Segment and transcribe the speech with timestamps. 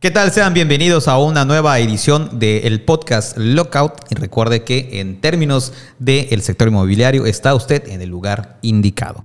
[0.00, 0.30] ¿Qué tal?
[0.30, 3.94] Sean bienvenidos a una nueva edición del podcast Lockout.
[4.10, 9.24] Y recuerde que en términos del sector inmobiliario está usted en el lugar indicado.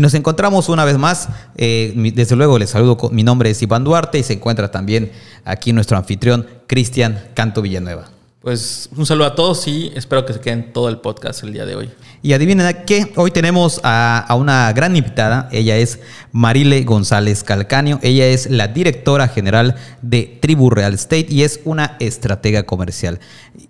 [0.00, 1.28] Y nos encontramos una vez más.
[1.56, 3.10] Eh, desde luego les saludo.
[3.12, 5.12] Mi nombre es Iván Duarte y se encuentra también
[5.44, 8.08] aquí nuestro anfitrión, Cristian Canto Villanueva.
[8.40, 11.66] Pues un saludo a todos y espero que se queden todo el podcast el día
[11.66, 11.90] de hoy.
[12.22, 16.00] Y adivinen qué, hoy tenemos a, a, una gran invitada, ella es
[16.32, 21.98] Marile González Calcaño, ella es la directora general de Tribu Real Estate y es una
[22.00, 23.20] estratega comercial.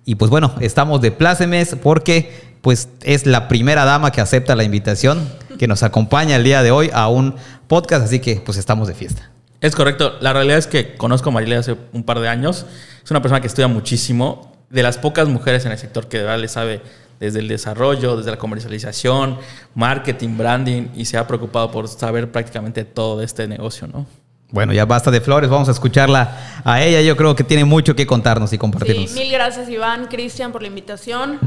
[0.05, 2.31] Y pues bueno, estamos de plácemes porque
[2.63, 6.71] pues es la primera dama que acepta la invitación, que nos acompaña el día de
[6.71, 7.35] hoy a un
[7.67, 9.33] podcast, así que pues estamos de fiesta.
[9.61, 10.15] Es correcto.
[10.21, 12.67] La realidad es que conozco a Marile hace un par de años.
[13.05, 14.50] Es una persona que estudia muchísimo.
[14.71, 16.81] De las pocas mujeres en el sector que de verdad le sabe
[17.19, 19.39] desde el desarrollo, desde la comercialización,
[19.75, 24.07] marketing, branding y se ha preocupado por saber prácticamente todo de este negocio, ¿no?
[24.53, 27.03] Bueno, ya basta de flores, vamos a escucharla a ella.
[27.03, 29.11] Yo creo que tiene mucho que contarnos y compartirnos.
[29.11, 31.39] Sí, mil gracias Iván, Cristian, por la invitación.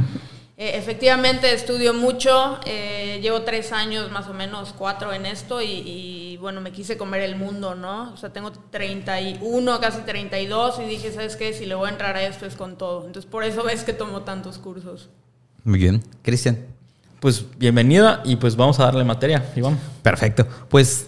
[0.55, 6.32] Eh, efectivamente estudio mucho, eh, llevo tres años más o menos, cuatro en esto y,
[6.43, 8.11] bueno, me quise comer el mundo, ¿no?
[8.11, 11.53] O sea, tengo 31, casi 32 y dije, ¿sabes qué?
[11.53, 13.07] Si le voy a entrar a esto es con todo.
[13.07, 15.09] Entonces por eso ves que tomo tantos cursos.
[15.63, 16.03] Muy bien.
[16.21, 16.57] Cristian.
[17.21, 19.79] Pues bienvenida y pues vamos a darle materia, Iván.
[20.01, 20.45] Perfecto.
[20.67, 21.07] Pues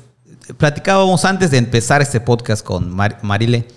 [0.55, 2.89] platicábamos antes de empezar este podcast con
[3.21, 3.67] Marile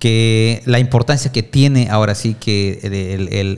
[0.00, 2.80] que la importancia que tiene ahora sí que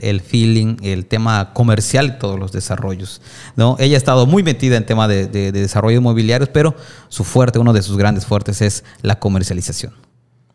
[0.03, 3.21] el, feeling, el tema comercial, todos los desarrollos.
[3.55, 3.77] ¿no?
[3.79, 6.75] Ella ha estado muy metida en tema de, desarrollo inmobiliario, pero
[7.07, 9.93] su fuerte, uno de sus grandes fuertes es la comercialización.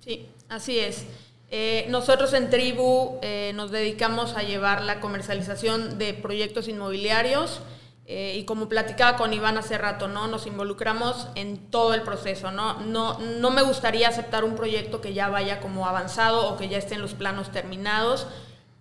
[0.04, 1.04] Sí, así es.
[1.50, 7.62] Eh, nosotros en Tribu eh, nos dedicamos a llevar la comercialización de proyectos inmobiliarios
[8.10, 10.28] eh, y como platicaba con Iván hace rato, ¿no?
[10.28, 12.80] Nos involucramos en todo el proceso, ¿no?
[12.80, 16.78] No, no me gustaría aceptar un proyecto que ya vaya como avanzado o que ya
[16.78, 18.26] esté en los planos terminados,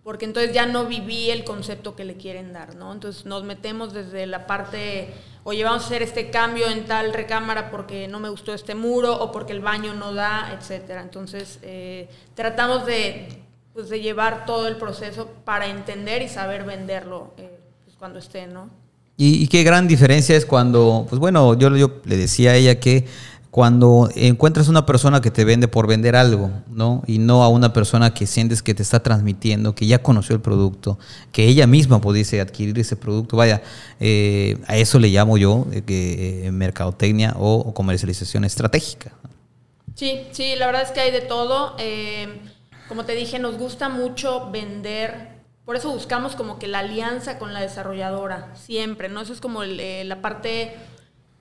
[0.02, 2.94] porque entonces ya no viví el concepto que le quieren dar, ¿no?
[2.94, 7.70] Entonces nos metemos desde la parte, oye, vamos a hacer este cambio en tal recámara
[7.70, 11.02] porque no me gustó este muro o porque el baño no da, etcétera.
[11.02, 13.44] Entonces eh, tratamos de,
[13.74, 18.48] pues, de llevar todo el proceso para entender y saber venderlo eh, pues, cuando esté,
[18.48, 18.87] ¿no?
[19.20, 23.06] Y, qué gran diferencia es cuando, pues bueno, yo, le decía a ella que
[23.50, 27.02] cuando encuentras una persona que te vende por vender algo, ¿no?
[27.08, 30.42] Y no a una persona que sientes que te está transmitiendo, que ya conoció el
[30.44, 31.00] producto,
[31.32, 33.36] que ella misma pudiese adquirir ese producto.
[33.36, 33.64] Vaya,
[34.00, 39.14] eh, a eso le llamo yo eh, eh, mercadotecnia o, comercialización estratégica.
[39.96, 41.76] Sí, sí, la verdad es que hay de todo.
[42.88, 45.37] como te dije, nos gusta mucho vender
[45.68, 49.20] por eso buscamos como que la alianza con la desarrolladora, siempre, ¿no?
[49.20, 50.78] Eso es como eh, la parte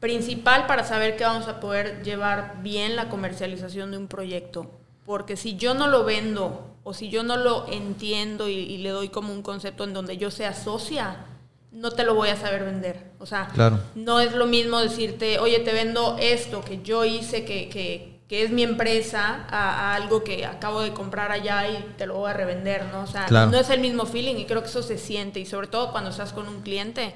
[0.01, 4.69] principal para saber que vamos a poder llevar bien la comercialización de un proyecto.
[5.05, 9.11] Porque si yo no lo vendo o si yo no lo entiendo y, le doy
[9.11, 11.27] como un concepto en donde yo sea socia,
[11.71, 13.13] no te lo voy a saber vender.
[13.21, 13.49] O sea,
[13.95, 18.43] no es lo mismo decirte, oye, te vendo esto que yo hice, que, que, que
[18.43, 22.33] es mi empresa a, algo que acabo de comprar allá y te lo voy a
[22.33, 23.03] revender, ¿no?
[23.03, 25.69] O sea, no es el mismo feeling y creo que eso se siente y sobre
[25.69, 27.15] todo cuando estás con un cliente,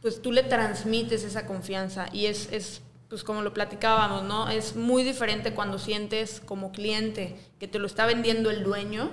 [0.00, 4.48] pues tú le transmites esa confianza y es, es pues como lo platicábamos, ¿no?
[4.48, 9.10] Es muy diferente cuando sientes como cliente que te lo está vendiendo el dueño,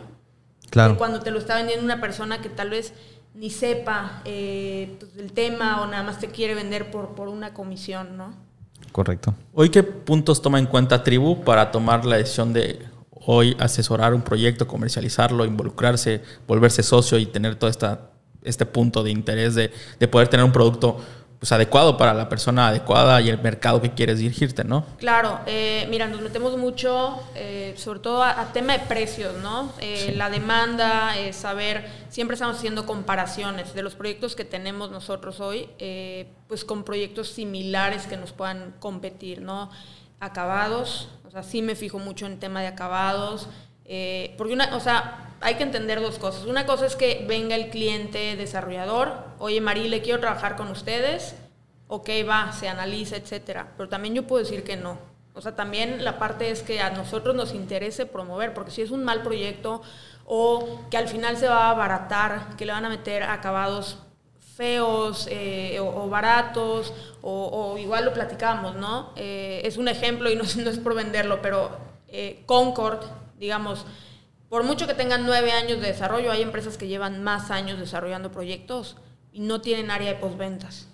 [0.69, 0.93] claro.
[0.93, 2.93] que cuando te lo está vendiendo una persona que tal vez
[3.33, 7.53] ni sepa eh, pues, el tema o nada más te quiere vender por, por una
[7.53, 8.50] comisión, ¿no?
[8.91, 9.33] Correcto.
[9.53, 12.79] ¿Hoy qué puntos toma en cuenta Tribu para tomar la decisión de
[13.25, 18.11] hoy asesorar un proyecto, comercializarlo, involucrarse, volverse socio y tener todo esta,
[18.43, 20.97] este punto de interés de, de poder tener un producto
[21.41, 24.85] pues, adecuado para la persona adecuada y el mercado que quieres dirigirte, ¿no?
[24.99, 29.73] Claro, eh, mira, nos metemos mucho, eh, sobre todo a, tema de precios, ¿no?
[29.79, 35.67] Eh, la demanda, saber, siempre estamos haciendo comparaciones de los proyectos que tenemos nosotros hoy,
[36.47, 39.71] pues con proyectos similares que nos puedan competir, ¿no?
[40.19, 43.47] Acabados, o sea, sí me fijo mucho en tema de acabados,
[44.37, 46.45] porque una, o sea, hay que entender dos cosas.
[46.45, 51.35] Una cosa es que venga el cliente desarrollador, oye Marile, quiero trabajar con ustedes,
[51.87, 53.73] ok, va, se analiza, etcétera.
[53.75, 54.97] Pero también yo puedo decir que no.
[55.33, 58.91] O sea, también la parte es que a nosotros nos interese promover, porque si es
[58.91, 59.81] un mal proyecto
[60.25, 63.97] o que al final se va a abaratar, que le van a meter acabados
[64.55, 69.11] feos eh, o, baratos, o, igual lo platicamos, ¿no?
[69.15, 71.71] Eh, es un ejemplo y no, no es por venderlo, pero
[72.09, 73.03] eh, Concord,
[73.41, 73.85] digamos,
[74.49, 78.31] por mucho que tengan nueve años de desarrollo, hay empresas que llevan más años desarrollando
[78.31, 78.97] proyectos
[79.33, 80.87] y no tienen área de postventas.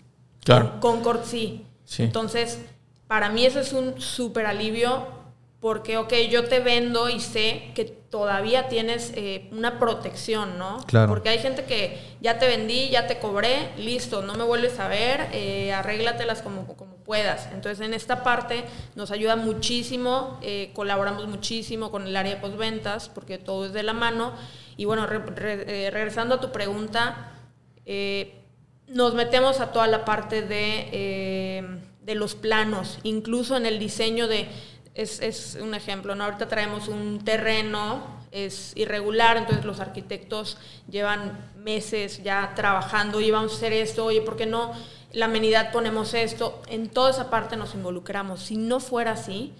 [0.46, 0.80] Claro.
[0.80, 1.66] Concord sí.
[1.84, 2.04] Sí.
[2.04, 2.60] Entonces,
[3.08, 5.08] para mí eso es un súper alivio
[5.60, 10.84] porque, ok, yo te vendo y sé que todavía tienes eh, una protección, ¿no?
[10.88, 11.10] Claro.
[11.10, 14.88] Porque hay gente que ya te vendí, ya te cobré, listo, no me vuelves a
[14.88, 17.48] ver, eh, arréglatelas como, como puedas.
[17.54, 18.66] Entonces, en esta parte
[18.96, 23.82] nos ayuda muchísimo, eh, colaboramos muchísimo con el área de postventas, porque todo es de
[23.82, 24.34] la mano.
[24.76, 27.32] Y bueno, eh, regresando a tu pregunta,
[27.86, 28.44] eh,
[28.88, 34.28] nos metemos a toda la parte de, eh, de los planos, incluso en el diseño
[34.28, 34.48] de,
[34.94, 36.26] es, es un ejemplo, ¿no?
[36.26, 40.58] ahorita traemos un terreno, es irregular, entonces los arquitectos
[40.90, 44.74] llevan meses ya trabajando, y vamos a hacer esto, oye, ¿por qué no?
[45.14, 48.42] La amenidad ponemos esto, en toda esa parte nos involucramos.
[48.42, 49.54] Si no fuera así,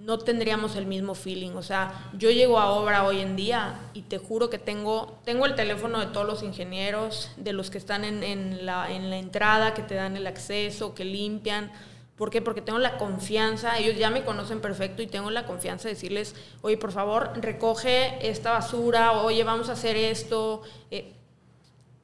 [0.00, 1.52] no tendríamos el mismo feeling.
[1.52, 5.44] O sea, yo llego a obra hoy en día y te juro que tengo, tengo
[5.46, 9.18] el teléfono de todos los ingenieros, de los que están en, en la, en la
[9.18, 11.70] entrada, que te dan el acceso, que limpian.
[12.16, 12.42] ¿Por qué?
[12.42, 16.34] Porque tengo la confianza, ellos ya me conocen perfecto y tengo la confianza de decirles,
[16.60, 20.62] oye, por favor, recoge esta basura, oye, vamos a hacer esto.
[20.90, 21.14] Eh,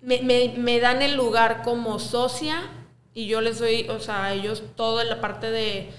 [0.07, 2.63] me, me, me dan el lugar como socia
[3.13, 5.91] y yo les doy, o sea, ellos toda la parte de,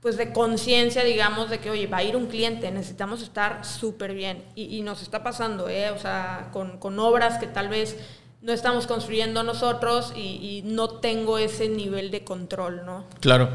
[0.00, 4.14] pues de conciencia, digamos, de que, oye, va a ir un cliente, necesitamos estar súper
[4.14, 4.44] bien.
[4.54, 5.90] Y, y nos está pasando, ¿eh?
[5.90, 7.98] O sea, con, con obras que tal vez
[8.40, 13.04] no estamos construyendo nosotros y no tengo ese nivel de control, ¿no?
[13.20, 13.50] Claro.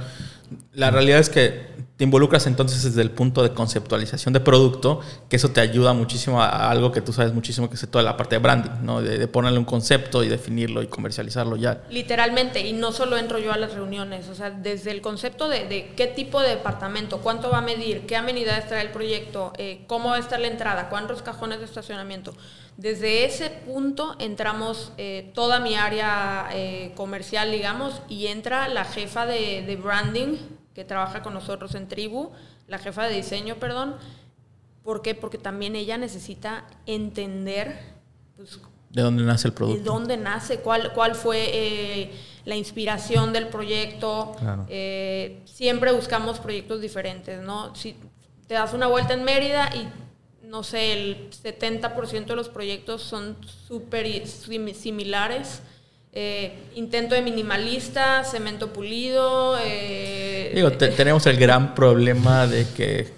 [0.73, 5.35] La realidad es que te involucras entonces desde el punto de conceptualización de producto, que
[5.35, 8.35] eso te ayuda muchísimo a, algo que tú sabes muchísimo, que es toda la parte
[8.35, 9.01] de branding, ¿no?
[9.01, 11.83] De, ponerle un concepto y definirlo y comercializarlo ya.
[11.91, 15.93] Literalmente, y no solo entro yo a las reuniones, o sea, desde el concepto de,
[15.95, 20.09] qué tipo de departamento, cuánto va a medir, qué amenidades trae el proyecto, eh, cómo
[20.09, 22.33] va a estar la entrada, cuántos cajones de estacionamiento.
[22.75, 29.27] Desde ese punto entramos eh, toda mi área eh, comercial, digamos, y entra la jefa
[29.27, 30.37] de branding
[30.73, 32.31] que trabaja con nosotros en Tribu,
[32.67, 33.95] la jefa de diseño, perdón.
[34.83, 35.15] ¿Por qué?
[35.15, 37.79] Porque también ella necesita entender
[38.35, 38.59] pues,
[38.93, 39.91] ¿De dónde nace el ¿De producto?
[39.91, 40.59] dónde nace?
[40.59, 42.11] ¿Cuál, cuál fue eh,
[42.45, 44.35] la inspiración del proyecto?
[44.39, 44.67] Claro.
[44.69, 47.75] Eh, siempre buscamos proyectos diferentes, ¿no?
[47.75, 47.95] Si
[48.47, 49.87] te das una vuelta en Mérida y,
[50.45, 53.37] no sé, el 70% de los proyectos son
[53.67, 55.63] súper similares.
[56.15, 59.57] Eh, intento de minimalista, cemento pulido.
[59.63, 63.11] eh, Digo, te- tenemos el gran problema de que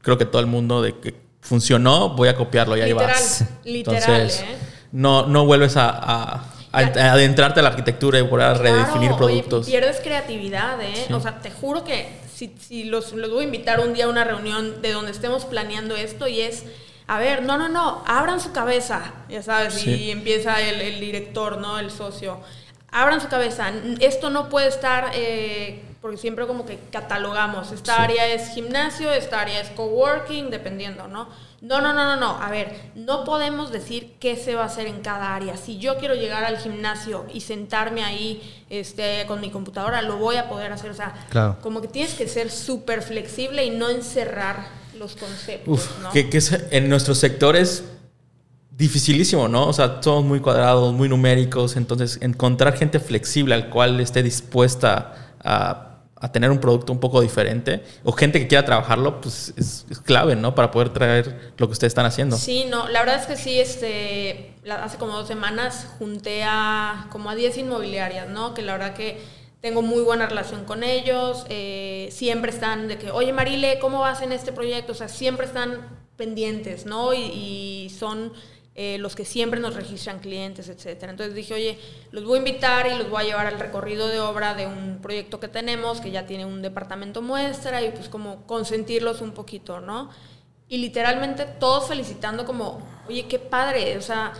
[0.00, 3.44] creo que todo el mundo de que funcionó, voy a copiarlo y ahí Literal, vas.
[3.64, 4.56] literal, Entonces, ¿eh?
[4.90, 7.12] no, no vuelves a, a- a Ya.
[7.12, 9.66] adentrarte a la arquitectura y volver a redefinir Claro, oye, productos.
[9.66, 11.04] pierdes creatividad, ¿eh?
[11.06, 11.12] Sí.
[11.12, 14.08] O sea, te juro que si, si los, los voy a invitar un día a
[14.08, 16.64] una reunión de donde estemos planeando esto y es,
[17.14, 19.90] a ver, no, no, no, abran su cabeza, ya sabes, Sí.
[19.90, 21.78] y empieza el, el director, ¿no?
[21.78, 22.40] El socio.
[22.90, 23.70] Abran su cabeza.
[24.00, 27.72] Esto no puede estar, eh, porque siempre como que catalogamos.
[27.72, 28.02] Esta Sí.
[28.02, 31.28] área es gimnasio, esta área es coworking, dependiendo, ¿no?
[31.62, 32.42] No, no, no, no, no.
[32.42, 35.56] A ver, no podemos decir qué se va a hacer en cada área.
[35.56, 40.36] Si yo quiero llegar al gimnasio y sentarme ahí este, con mi computadora, lo voy
[40.36, 40.90] a poder hacer.
[40.90, 41.58] O sea, Claro.
[41.62, 46.10] como que tienes que ser súper flexible y no encerrar los conceptos, Uf, ¿no?
[46.12, 47.82] que, que es- en nuestros sectores
[48.70, 49.66] dificilísimo, ¿no?
[49.68, 55.34] O sea, somos muy cuadrados, muy numéricos, entonces encontrar gente flexible al cual esté dispuesta
[55.44, 59.86] a, a tener un producto un poco diferente o gente que quiera trabajarlo, pues es,
[59.90, 60.54] es clave, ¿no?
[60.54, 62.36] Para poder traer lo que ustedes están haciendo.
[62.36, 67.28] Sí, no, la verdad es que sí, este, hace como dos semanas junté a como
[67.28, 68.54] a 10 inmobiliarias, ¿no?
[68.54, 69.20] Que la verdad que
[69.62, 74.20] tengo muy buena relación con ellos, eh, siempre están de que, oye Marile, ¿cómo vas
[74.20, 74.90] en este proyecto?
[74.90, 77.14] O sea, siempre están pendientes, ¿no?
[77.14, 78.32] Y, son
[78.74, 81.12] eh, los que siempre nos registran clientes, etcétera.
[81.12, 81.78] Entonces dije, oye,
[82.10, 84.98] los voy a invitar y los voy a llevar al recorrido de obra de un
[85.00, 89.80] proyecto que tenemos, que ya tiene un departamento muestra, y pues como consentirlos un poquito,
[89.80, 90.10] ¿no?
[90.68, 94.32] Y literalmente todos felicitando como, oye, qué padre, o sea,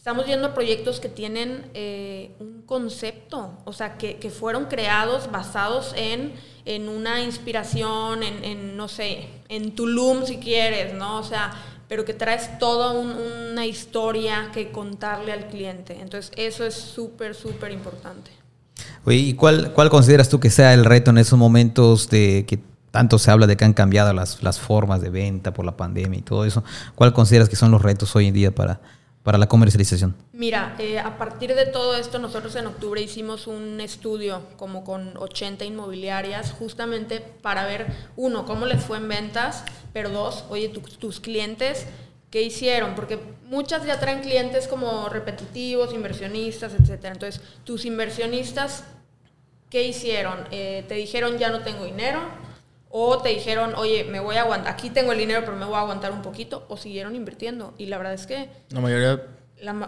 [0.00, 5.92] estamos viendo proyectos que tienen eh, un concepto, o sea, que, que fueron creados basados
[5.94, 6.32] en,
[6.64, 11.18] en una inspiración, en, en, no sé, en Tulum si quieres, ¿no?
[11.18, 11.52] O sea,
[11.86, 13.14] pero que traes toda un-
[13.52, 15.98] una historia que contarle al cliente.
[16.00, 18.30] Entonces, eso es súper, súper importante.
[19.04, 22.58] Oye, ¿y cuál, cuál consideras tú que sea el reto en esos momentos de que
[22.90, 26.20] tanto se habla de que han cambiado las, las formas de venta por la pandemia
[26.20, 26.64] y todo eso?
[26.94, 28.80] ¿Cuál consideras que son los retos hoy en día para,
[29.22, 30.16] para la comercialización?
[30.32, 35.16] Mira, eh, a partir de todo esto, nosotros en octubre hicimos un estudio como con
[35.16, 37.86] 80 inmobiliarias, justamente para ver,
[38.16, 41.86] uno, cómo les fue en ventas, pero dos, oye, tus clientes,
[42.30, 42.94] ¿qué hicieron?
[42.94, 47.04] Porque muchas ya traen clientes como repetitivos, inversionistas, etc.
[47.06, 48.84] Entonces, tus inversionistas,
[49.68, 50.46] ¿qué hicieron?
[50.50, 52.20] Eh, te dijeron, ya no tengo dinero,
[52.90, 55.76] o te dijeron, oye, me voy a aguantar, aquí tengo el dinero, pero me voy
[55.76, 57.72] a aguantar un poquito, o siguieron invirtiendo.
[57.78, 58.50] Y la verdad es que...
[58.70, 59.22] La mayoría...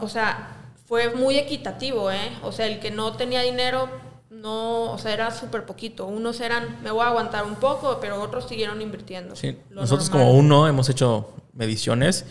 [0.01, 0.57] o sea,
[0.87, 2.31] fue muy equitativo, ¿eh?
[2.43, 3.89] O sea, el que no tenía dinero,
[4.31, 6.07] no, o sea, era súper poquito.
[6.07, 9.35] Unos eran, me voy a aguantar un poco, pero otros siguieron invirtiendo.
[9.35, 12.25] Sí, nosotros como uno hemos hecho mediciones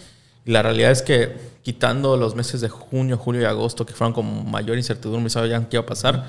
[0.46, 4.13] y la realidad es que quitando los meses de junio, julio y agosto, que fueron
[4.13, 6.28] con mayor incertidumbre sabían qué iba a pasar,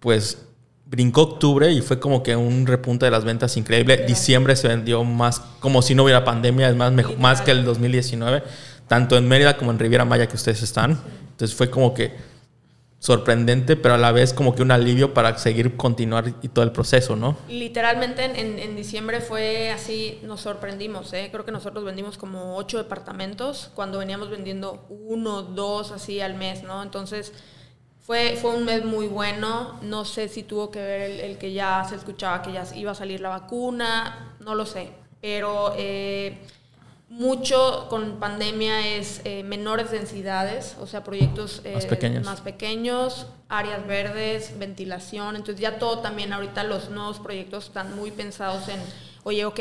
[0.00, 0.46] pues
[0.92, 4.04] brincó octubre y fue como que un repunte de las ventas increíble.
[4.06, 8.42] Diciembre se vendió más, como si no hubiera pandemia, es más, más que el 2019,
[8.88, 11.00] tanto en Mérida como en Riviera Maya que ustedes están.
[11.30, 12.12] Entonces fue como que
[12.98, 16.72] sorprendente, pero a la vez como que un alivio para seguir continuar y todo el
[16.72, 17.38] proceso, ¿no?
[17.48, 21.30] Literalmente en, en diciembre fue así, nos sorprendimos, ¿eh?
[21.32, 26.62] creo que nosotros vendimos como ocho departamentos cuando veníamos vendiendo uno, dos así al mes,
[26.64, 26.82] ¿no?
[26.82, 27.32] Entonces
[28.02, 31.84] fue, fue un mes muy bueno, no sé si tuvo que ver el, que ya
[31.88, 34.90] se escuchaba que ya iba a salir la vacuna, no lo sé,
[35.20, 36.36] pero eh,
[37.08, 42.24] mucho con pandemia es eh, menores densidades, o sea, proyectos más, eh, pequeños.
[42.24, 48.10] más pequeños, áreas verdes, ventilación, entonces ya todo también ahorita los nuevos proyectos están muy
[48.10, 48.80] pensados en
[49.24, 49.60] oye, ok,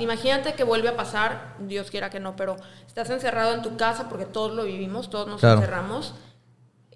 [0.00, 2.56] imagínate que vuelve a pasar, Dios quiera que no, pero
[2.88, 6.14] estás encerrado en tu casa porque todos lo vivimos, todos nos encerramos.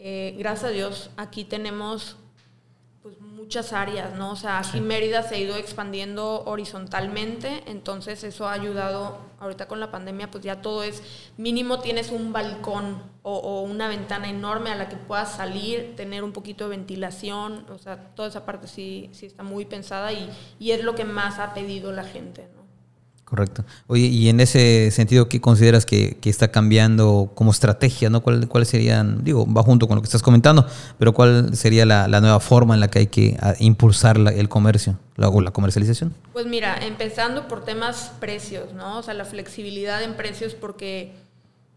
[0.03, 2.17] Eh, gracias a Dios, aquí tenemos
[3.03, 4.31] pues, muchas áreas, ¿no?
[4.31, 9.79] O sea, aquí Mérida se ha ido expandiendo horizontalmente, entonces eso ha ayudado, ahorita con
[9.79, 11.03] la pandemia, pues ya todo es,
[11.37, 16.33] mínimo tienes un balcón o, una ventana enorme a la que puedas salir, tener un
[16.33, 20.71] poquito de ventilación, o sea, toda esa parte sí, sí está muy pensada y, y
[20.71, 22.60] es lo que más ha pedido la gente, ¿no?
[23.31, 23.65] Correcto.
[23.87, 28.11] Oye, y en ese sentido, ¿qué consideras que, está cambiando como estrategia?
[28.11, 28.23] ¿no?
[28.23, 30.67] ¿Cuáles cuál serían, digo, va junto con lo que estás comentando,
[30.99, 35.41] pero cuál sería la, nueva forma en la que hay que impulsar el comercio o
[35.41, 36.13] la comercialización?
[36.33, 38.99] Pues mira, empezando por temas precios, ¿no?
[38.99, 41.13] O sea, la flexibilidad en precios, porque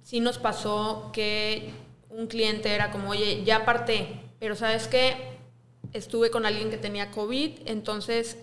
[0.01, 1.71] sí nos pasó que
[2.09, 5.37] un cliente era como, oye, ya aparté, pero ¿sabes qué?
[5.93, 8.37] Estuve con alguien que tenía COVID, entonces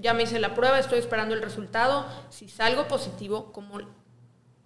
[0.00, 2.06] ya me hice la prueba, estoy esperando el resultado.
[2.30, 3.80] Si salgo positivo, como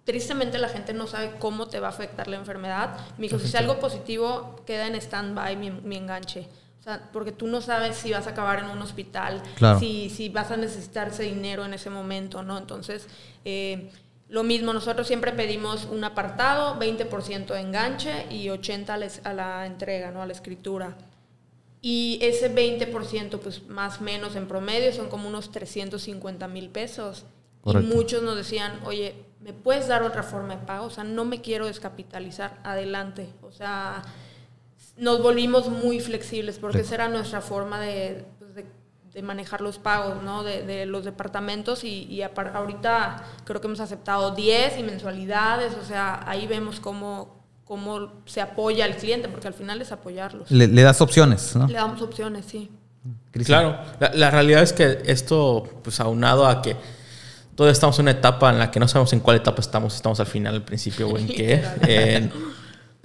[0.03, 3.47] tristemente la gente no sabe cómo te va a afectar la enfermedad, me dijo, si
[3.47, 6.47] salgo positivo, queda en stand-by mi, enganche.
[6.79, 9.41] O sea, porque tú no sabes si vas a acabar en un hospital,
[9.79, 12.57] si, si vas a necesitar ese dinero en ese momento, ¿no?
[12.57, 13.07] Entonces,
[13.43, 13.91] eh,
[14.29, 20.11] lo mismo, nosotros siempre pedimos un apartado, 20% de enganche y 80% a la entrega,
[20.11, 20.21] ¿no?
[20.21, 20.95] A la escritura.
[21.81, 27.25] Y ese 20%, pues más o menos en promedio, son como unos 350 mil pesos.
[27.65, 30.85] Y muchos nos decían, oye, ¿me puedes dar otra forma de pago?
[30.85, 33.29] O sea, no me quiero descapitalizar, adelante.
[33.41, 34.01] O sea,
[34.97, 40.21] nos volvimos muy flexibles porque esa era nuestra forma de, pues, de, manejar los pagos,
[40.21, 40.43] ¿no?
[40.43, 45.83] De, de los departamentos y, y, ahorita creo que hemos aceptado 10 y mensualidades, o
[45.83, 47.36] sea, ahí vemos cómo,
[47.67, 50.49] cómo se apoya al cliente, porque al final es apoyarlos.
[50.49, 51.67] Le, das opciones, ¿no?
[51.67, 52.71] Le damos opciones, sí.
[53.45, 53.77] Claro,
[54.13, 56.75] la, realidad es que esto, pues aunado a que
[57.55, 60.19] todos estamos en una etapa en la que no sabemos en cuál etapa estamos, estamos
[60.19, 62.31] al final, al principio o en qué,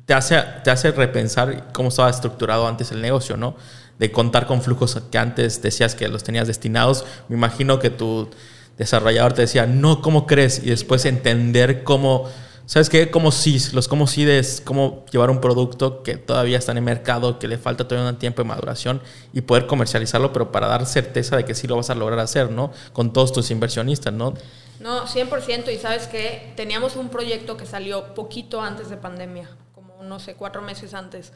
[0.07, 3.57] te, hace, te hace repensar cómo estaba estructurado antes el negocio, ¿no?
[3.99, 7.05] De contar con flujos que antes decías que los tenías destinados.
[7.29, 8.31] Me imagino que tu
[8.79, 10.61] desarrollador te decía, no, ¿cómo crees?
[10.65, 12.29] Y después entender cómo
[12.73, 13.11] ¿Sabes qué?
[13.11, 16.85] Como si los como si es como llevar un producto que todavía está en el
[16.85, 19.03] mercado, que le falta todavía un tiempo de maduración
[19.35, 22.51] y poder comercializarlo, pero para dar certeza de que sí lo vas a lograr hacer,
[22.51, 22.73] ¿no?
[22.95, 24.33] Con todos tus inversionistas, ¿no?
[24.81, 25.71] No, 100%.
[25.71, 30.35] Y sabes que teníamos un proyecto que salió poquito antes de pandemia, como no sé,
[30.35, 31.35] cuatro meses antes.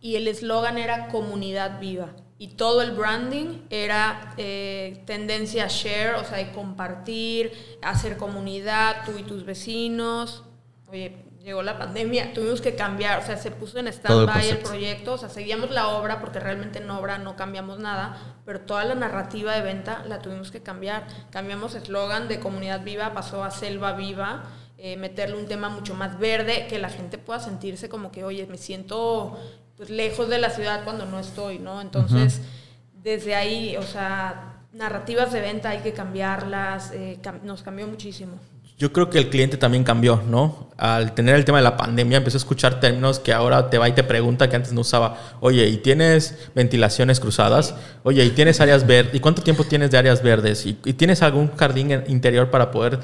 [0.00, 6.16] Y el eslogan era comunidad viva y todo el branding era eh, tendencia a share,
[6.16, 10.44] o sea, de compartir, hacer comunidad, tú y tus vecinos.
[10.88, 15.14] Oye, llegó la pandemia, tuvimos que cambiar, o sea, se puso en stand-by el, proyecto,
[15.14, 18.94] o sea, seguíamos la obra porque realmente en obra no cambiamos nada, pero toda la
[18.94, 21.06] narrativa de venta la tuvimos que cambiar.
[21.30, 24.44] Cambiamos eslogan de comunidad viva, pasó a selva viva.
[24.78, 28.46] Eh, meterle un tema mucho más verde, que la gente pueda sentirse como que, oye,
[28.46, 29.38] me siento
[29.76, 31.80] pues lejos de la ciudad cuando no estoy, ¿no?
[31.80, 32.40] Entonces,
[33.02, 38.38] desde ahí, o sea, narrativas de venta hay que cambiarlas, eh, nos cambió muchísimo.
[38.78, 40.68] yo creo que el cliente también cambió, ¿no?
[40.76, 43.88] Al tener el tema de la pandemia, empezó a escuchar términos que ahora te va
[43.88, 45.16] y te pregunta que antes no usaba.
[45.40, 47.74] Oye, ¿y tienes ventilaciones cruzadas?
[48.02, 49.14] Oye, ¿y tienes áreas verdes?
[49.14, 50.66] ¿Y cuánto tiempo tienes de áreas verdes?
[50.66, 53.00] ¿Y, y tienes algún jardín interior para poder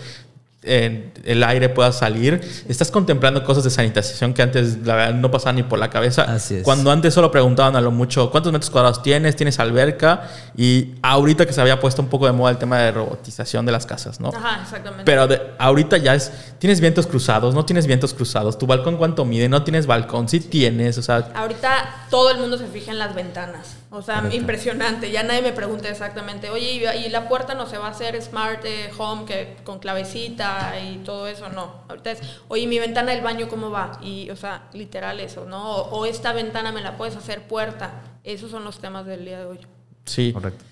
[0.62, 2.40] el aire pueda salir.
[2.68, 6.22] Estás contemplando cosas de sanitización que antes la verdad no pasaban ni por la cabeza.
[6.22, 6.62] Así es.
[6.62, 11.46] Cuando antes solo preguntaban a lo mucho cuántos metros cuadrados tienes, tienes alberca y ahorita
[11.46, 14.20] que se había puesto un poco de moda el tema de robotización de las casas,
[14.20, 14.28] ¿no?
[14.28, 15.04] Ajá, exactamente.
[15.04, 15.28] Pero
[15.58, 19.64] ahorita ya es, tienes vientos cruzados, no tienes vientos cruzados, tu balcón cuánto mide, no
[19.64, 21.28] tienes balcón, sí tienes, o sea...
[21.34, 23.81] Ahorita todo el mundo se fija en las ventanas.
[23.94, 25.10] O sea, impresionante.
[25.10, 28.64] Ya nadie me pregunta exactamente, oye, ¿y la puerta no se va a hacer smart
[28.64, 31.50] eh, home que con clavecita y todo eso?
[31.50, 31.84] No.
[31.88, 33.98] Ahorita es, oye, mi ventana del baño, ¿cómo va?
[34.00, 35.76] Y, o sea, literal eso, ¿no?
[35.76, 38.00] O, esta ventana me la puedes hacer puerta.
[38.24, 39.58] Esos son los temas del día de hoy.
[40.06, 40.32] Sí.
[40.32, 40.64] Correcto.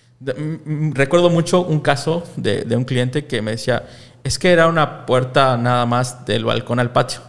[0.94, 3.84] recuerdo mucho un caso de, de un cliente que me decía,
[4.24, 7.20] es que era una puerta nada más del balcón al patio.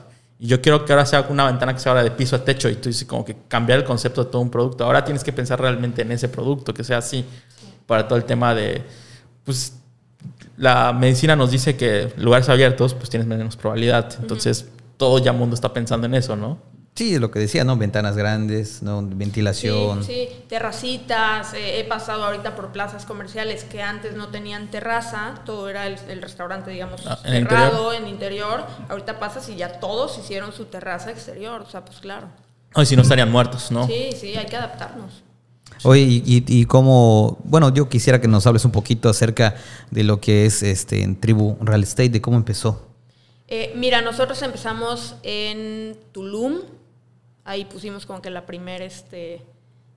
[0.42, 2.68] Y yo quiero que ahora sea una ventana que se abra de piso a techo
[2.68, 4.84] y tú dices como que cambiar el concepto de todo un producto.
[4.84, 7.24] Ahora tienes que pensar realmente en ese producto, que sea así,
[7.86, 8.82] para todo el tema de,
[9.44, 9.78] pues,
[10.58, 14.16] la medicina nos dice que lugares abiertos, pues tienes menos probabilidad.
[14.20, 14.68] Entonces,
[14.98, 16.58] todo ya el mundo está pensando en eso, ¿no?
[16.94, 17.78] Sí, lo que decía, ¿no?
[17.78, 19.02] Ventanas grandes, ¿no?
[19.02, 20.04] Ventilación.
[20.04, 20.44] Sí, sí.
[20.50, 21.54] terracitas.
[21.54, 26.22] Eh, he pasado ahorita por plazas comerciales que antes no tenían terraza, todo era el,
[26.22, 28.66] restaurante, digamos, ah, cerrado en interior.
[28.90, 32.28] Ahorita pasas y ya todos hicieron su terraza exterior, o sea, pues claro.
[32.74, 33.88] Ay, si no estarían muertos, ¿no?
[33.88, 35.24] Sí, sí, hay que adaptarnos.
[35.84, 39.56] Oye, y, y, cómo, bueno, yo quisiera que nos hables un poquito acerca
[39.90, 42.88] de lo que es este en Tribu Real Estate, de cómo empezó.
[43.48, 46.60] Eh, mira, nosotros empezamos en Tulum,
[47.44, 49.44] Ahí pusimos como que la primera este,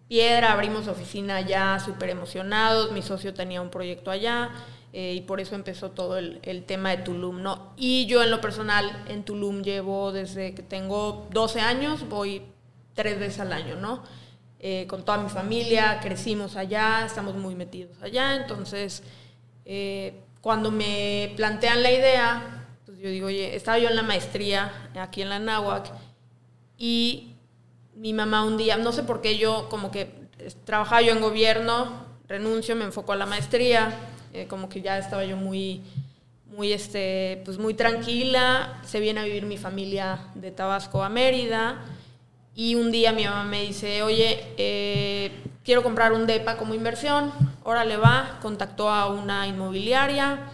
[0.09, 4.51] piedra, abrimos oficina allá súper emocionados, mi socio tenía un proyecto allá
[4.93, 7.73] eh, y por eso empezó todo el, tema de Tulum, ¿no?
[7.77, 12.43] Y yo en lo personal en Tulum llevo desde que tengo 12 años, voy
[12.95, 14.05] tres veces al año, ¿no?
[14.61, 19.03] Eh, con toda mi familia, crecimos allá, estamos muy metidos allá, entonces
[19.65, 24.91] eh, cuando me plantean la idea, pues yo digo, oye, estaba yo en la maestría
[24.95, 25.91] aquí en la Náhuac
[26.79, 27.34] y
[27.97, 30.13] mi mamá un día, no sé por qué yo como que
[30.65, 33.93] trabajaba yo en gobierno, renuncio, me enfoco a la maestría,
[34.33, 35.83] eh, como que ya estaba yo muy,
[36.47, 41.85] muy, este, pues muy tranquila, se viene a vivir mi familia de Tabasco a Mérida
[42.55, 45.33] y un día mi mamá me dice, oye, eh,
[45.65, 47.33] quiero comprar un DEPA como inversión,
[47.65, 50.51] órale va, contactó a una inmobiliaria.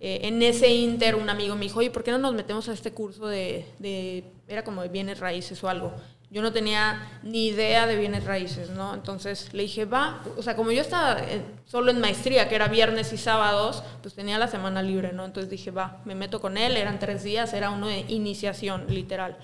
[0.00, 2.72] Eh, en ese inter un amigo me dijo, oye, ¿por qué no nos metemos a
[2.72, 5.94] este curso de, de era como de bienes raíces o algo?
[6.34, 8.92] Yo no tenía ni idea de bienes raíces, ¿no?
[8.92, 11.18] Entonces le dije, va, o sea, como yo estaba
[11.64, 15.24] solo en maestría, que era viernes y sábados, pues tenía la semana libre, ¿no?
[15.24, 19.38] Entonces dije, va, me meto con él, eran tres días, era uno de iniciación, literal.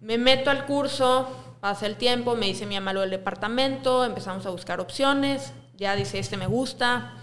[0.00, 4.46] Me meto al curso, pasa el tiempo, me dice mi mamá lo del departamento, empezamos
[4.46, 7.16] a buscar opciones, ya dice, este me gusta,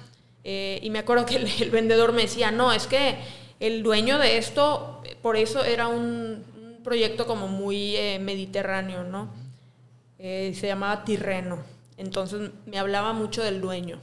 [0.43, 3.19] eh, y me acuerdo que el vendedor me decía, no, es que
[3.61, 6.43] el dueño de esto, por eso era un,
[6.85, 9.27] proyecto como muy eh, mediterráneo, ¿no?
[10.17, 11.59] Eh, se llamaba Tirreno.
[11.97, 13.99] Entonces me hablaba mucho del dueño,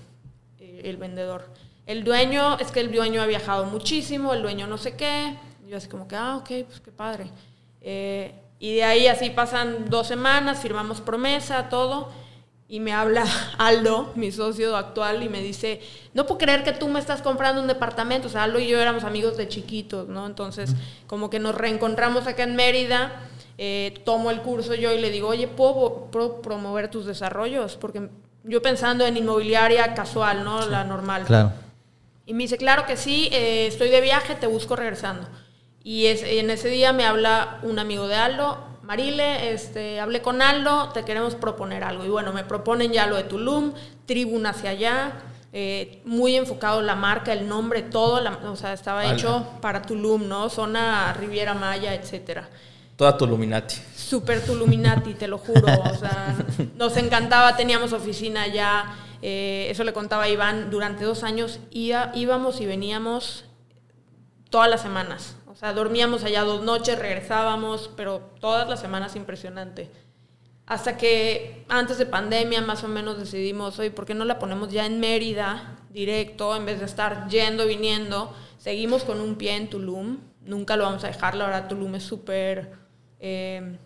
[0.61, 1.47] eh, el vendedor.
[1.87, 5.37] El dueño, es que el dueño ha viajado muchísimo, el dueño no sé qué.
[5.67, 7.31] Yo así como que, ah, ok, pues qué padre.
[8.61, 12.11] y de ahí así pasan dos semanas, firmamos promesa, todo
[12.73, 13.27] y me habla
[13.59, 15.83] Aldo, mi socio actual, y me dice,
[16.15, 18.29] no puedo creer que tú me estás comprando un departamento.
[18.29, 20.27] O sea, Aldo y yo éramos amigos de chiquitos, ¿no?
[20.27, 20.75] Entonces,
[21.07, 23.13] como que nos reencontramos acá en Mérida,
[23.59, 26.09] eh, tomo el curso yo y le digo, oye, ¿puedo,
[26.41, 27.77] promover tus desarrollos?
[27.77, 28.09] Porque
[28.45, 30.67] yo pensando en inmobiliaria casual, ¿no?
[30.67, 31.25] La normal.
[31.25, 31.53] Claro.
[32.25, 35.29] Y me dice, claro que sí, eh, estoy de viaje, te busco regresando.
[35.85, 40.43] Y es, en ese día me habla un amigo de Aldo, Marile, este, hablé con
[40.43, 42.05] Aldo, te queremos proponer algo.
[42.05, 43.73] Y bueno, me proponen ya lo de Tulum,
[44.07, 45.13] Tribuna hacia allá,
[45.53, 50.49] eh, muy enfocado la marca, el nombre, todo, o sea, estaba hecho para Tulum, ¿no?
[50.49, 52.49] Zona Riviera Maya, etcétera.
[52.97, 53.77] Toda Tuluminati.
[53.97, 55.67] Super Tuluminati, te lo juro.
[55.67, 56.37] O sea,
[56.77, 58.85] nos encantaba, teníamos oficina allá.
[59.23, 63.45] Eh, eso le contaba a Iván, durante dos años íbamos y veníamos
[64.51, 65.37] todas las semanas.
[65.63, 69.89] O sea, dormíamos allá dos noches, regresábamos, pero todas las semanas impresionante.
[70.67, 74.73] Hasta que antes de pandemia más o menos decidimos, oye, ¿por qué no la ponemos
[74.73, 78.35] ya en Mérida directo en vez de estar yendo, viniendo?
[78.59, 82.03] Seguimos con un pie en Tulum, nunca lo vamos a dejar, la verdad Tulum es
[82.03, 82.73] súper...
[83.21, 83.77] Eh,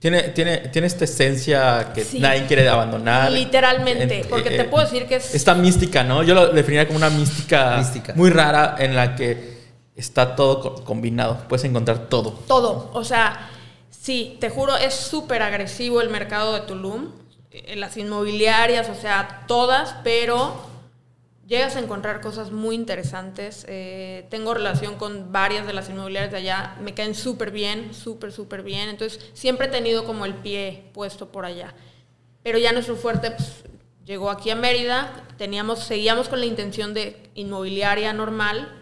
[0.00, 3.30] tiene, tiene, tiene esta esencia que nadie quiere abandonar.
[3.30, 5.32] Literalmente, porque te eh, puedo decir que es...
[5.32, 6.24] Esta mística, ¿no?
[6.24, 8.14] Yo lo definiría como una mística, mística.
[8.16, 9.59] muy rara en la que
[10.00, 11.44] está todo combinado.
[11.48, 12.32] Puedes encontrar todo.
[12.46, 12.90] Todo.
[12.92, 13.50] O sea,
[13.90, 17.12] sí, te juro, es súper agresivo el mercado de Tulum.
[17.50, 20.68] Eh, las inmobiliarias, o sea, todas, pero
[21.46, 23.66] llegas a encontrar cosas muy interesantes.
[23.68, 26.76] Eh, tengo relación con varias de las inmobiliarias de allá.
[26.80, 28.88] Me caen súper bien, súper, súper bien.
[28.88, 31.74] Entonces, siempre he tenido como el pie puesto por allá.
[32.42, 33.64] Pero ya nuestro fuerte pues,
[34.04, 35.12] llegó aquí a Mérida.
[35.36, 38.79] Teníamos, seguíamos con la intención de inmobiliaria normal,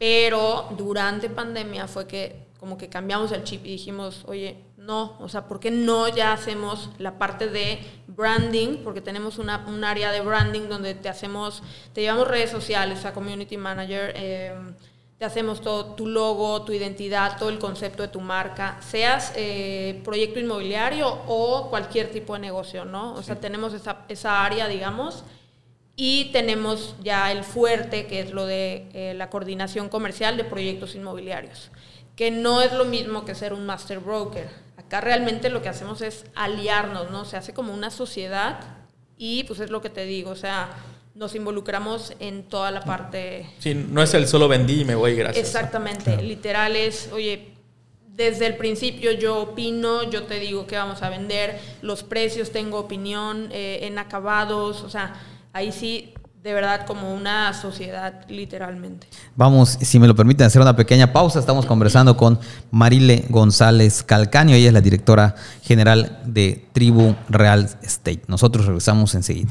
[0.00, 5.28] pero durante pandemia fue que como que cambiamos el chip y dijimos, oye, no, o
[5.28, 8.78] sea, ¿por qué no ya hacemos la parte de branding?
[8.82, 13.12] Porque tenemos una, un área de branding donde te hacemos, te llevamos redes sociales, a
[13.12, 14.54] community manager, eh,
[15.18, 20.00] te hacemos todo, tu logo, tu identidad, todo el concepto de tu marca, seas eh,
[20.02, 23.12] proyecto inmobiliario o cualquier tipo de negocio, ¿no?
[23.12, 25.24] O sea, tenemos esa, esa área, digamos,
[26.02, 30.94] y tenemos ya el fuerte, que es lo de eh, la coordinación comercial de proyectos
[30.94, 31.70] inmobiliarios,
[32.16, 34.48] que no es lo mismo que ser un master broker.
[34.78, 37.26] Acá realmente lo que hacemos es aliarnos, ¿no?
[37.26, 38.60] Se hace como una sociedad
[39.18, 40.70] y pues es lo que te digo, o sea,
[41.14, 43.46] nos involucramos en toda la parte...
[43.58, 45.46] Sí, no es el solo vendí y me voy, gracias.
[45.46, 47.52] Exactamente, literal es, oye,
[48.06, 52.78] desde el principio yo opino, yo te digo qué vamos a vender, los precios tengo
[52.78, 59.06] opinión, eh, en acabados, o sea ahí sí, de verdad, como una sociedad, literalmente.
[59.36, 61.38] Vamos, si me lo permiten, hacer una pequeña pausa.
[61.38, 62.38] Estamos conversando con
[62.70, 64.54] Marile González Calcaño.
[64.54, 68.22] Ella es la directora general de Tribu Real Estate.
[68.26, 69.50] Nosotros regresamos enseguida.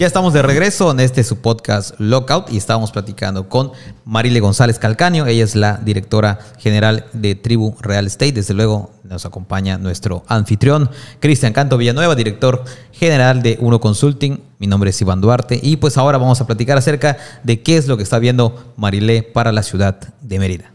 [0.00, 3.72] Ya estamos de regreso en este su podcast Lockout y estábamos platicando con
[4.06, 5.26] Marile González Calcaño.
[5.26, 8.32] Ella es la directora general de Tribu Real Estate.
[8.32, 14.40] Desde luego nos acompaña nuestro anfitrión, Cristian Canto Villanueva, director general de Uno Consulting.
[14.58, 17.86] Mi nombre es Iván Duarte y pues ahora vamos a platicar acerca de qué es
[17.86, 20.72] lo que está viendo Marile para la ciudad de Mérida.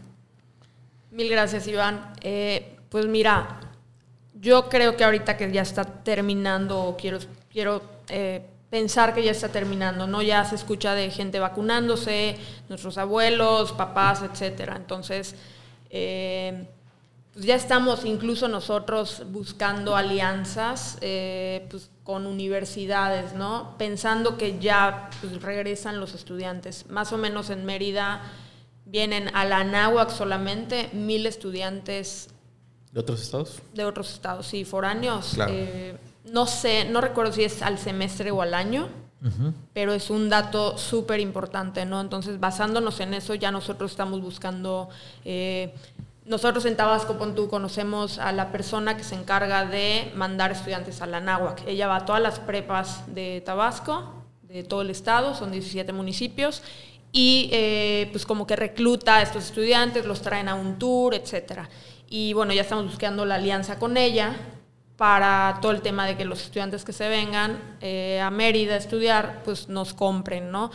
[1.10, 2.12] Mil gracias, Iván.
[2.20, 3.58] Eh, pues mira,
[4.40, 7.18] yo creo que ahorita que ya está terminando, quiero,
[7.50, 10.20] quiero eh, pensar que ya está terminando, ¿no?
[10.20, 12.36] Ya se escucha de gente vacunándose,
[12.68, 14.76] nuestros abuelos, papás, etcétera.
[14.76, 15.34] Entonces,
[15.88, 16.68] eh,
[17.32, 23.76] pues ya estamos incluso nosotros buscando alianzas eh, pues con universidades, ¿no?
[23.78, 26.84] Pensando que ya pues, regresan los estudiantes.
[26.90, 28.30] Más o menos en Mérida
[28.84, 32.28] vienen a la Anáhuac solamente mil estudiantes.
[32.92, 33.62] ¿De otros estados?
[33.72, 35.30] De otros estados, sí, foráneos.
[35.32, 35.52] Claro.
[35.54, 38.88] Eh, no sé, no recuerdo si es al semestre o al año,
[39.72, 42.00] pero es un dato súper importante, ¿no?
[42.00, 44.88] Entonces, basándonos en eso, ya nosotros estamos buscando...
[45.24, 45.74] Eh,
[46.26, 51.06] nosotros en Tabasco, tú, conocemos a la persona que se encarga de mandar estudiantes a
[51.06, 51.62] la náhuac.
[51.66, 56.62] Ella va a todas las prepas de Tabasco, de todo el estado, son 17 municipios,
[57.12, 61.68] y eh, pues como que recluta a estos estudiantes, los traen a un tour, etcétera.
[62.08, 64.36] Y bueno, ya estamos buscando la alianza con ella
[64.96, 68.78] para todo el tema de que los estudiantes que se vengan eh, a Mérida a
[68.78, 70.70] estudiar, pues nos compren, ¿no?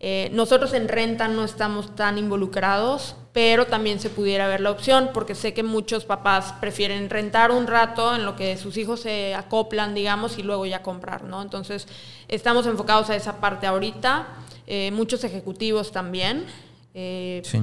[0.00, 5.10] Eh, nosotros en renta no estamos tan involucrados, pero también se pudiera ver la opción,
[5.12, 9.34] porque sé que muchos papás prefieren rentar un rato en lo que sus hijos se
[9.34, 11.42] acoplan, digamos, y luego ya comprar, ¿no?
[11.42, 11.88] Entonces,
[12.28, 14.28] estamos enfocados a esa parte ahorita,
[14.66, 16.46] eh, muchos ejecutivos también.
[16.94, 17.62] sí.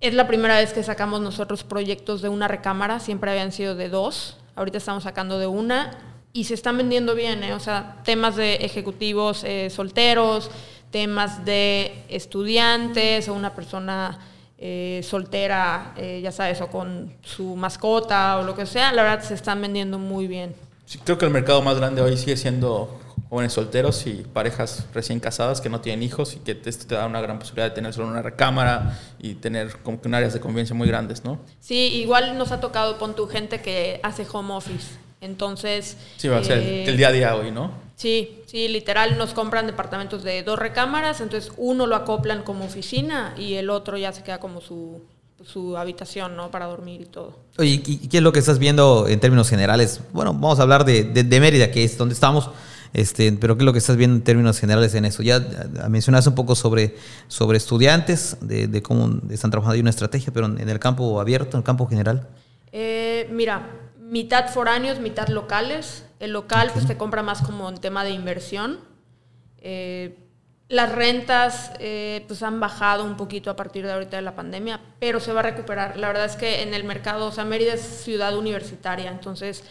[0.00, 3.88] Es la primera vez que sacamos nosotros proyectos de una recámara, siempre habían sido de
[3.88, 4.36] dos.
[4.58, 5.92] Ahorita estamos sacando de una
[6.32, 7.54] y se están vendiendo bien, ¿eh?
[7.54, 10.50] o sea, temas de ejecutivos eh, solteros,
[10.90, 14.18] temas de estudiantes o una persona
[14.58, 19.34] eh, soltera, ya sabes, o con su mascota o lo que sea, la verdad se
[19.34, 20.56] están vendiendo muy bien.
[20.86, 22.98] Sí, creo que el mercado más grande hoy sigue siendo
[23.30, 27.06] jóvenes solteros y parejas recién casadas que no tienen hijos y que esto te da
[27.06, 30.40] una gran posibilidad de tener solo una recámara y tener como que un áreas de
[30.40, 31.38] convivencia muy grandes, ¿no?
[31.60, 34.96] Sí, igual nos ha tocado con tu gente que hace home office.
[35.20, 35.96] Entonces...
[36.16, 37.72] Sí, va a ser el, día a día hoy, ¿no?
[37.96, 43.34] Sí, sí, literal nos compran departamentos de dos recámaras, entonces uno lo acoplan como oficina
[43.36, 45.02] y el otro ya se queda como su,
[45.44, 46.50] su habitación, ¿no?
[46.52, 47.40] Para dormir y todo.
[47.58, 50.00] Oye, ¿y qué es lo que estás viendo en términos generales?
[50.12, 52.50] Bueno, vamos a hablar de, de, de Mérida, que es donde estamos.
[52.92, 55.22] Este, pero ¿qué es lo que estás viendo en términos generales en eso?
[55.22, 55.40] Ya
[55.88, 56.96] mencionaste un poco sobre,
[57.28, 61.60] sobre estudiantes, de, cómo están trabajando ahí una estrategia, pero en el campo abierto, en
[61.60, 62.28] el campo general.
[62.72, 66.04] Eh, mira, mitad foráneos, mitad locales.
[66.20, 68.80] El local pues te compra más como en tema de inversión.
[69.60, 70.18] Eh,
[70.68, 74.80] las rentas eh, pues han bajado un poquito a partir de ahorita de la pandemia,
[74.98, 75.96] pero se va a recuperar.
[75.96, 79.64] La verdad es que en el mercado, o sea, Mérida es ciudad universitaria, entonces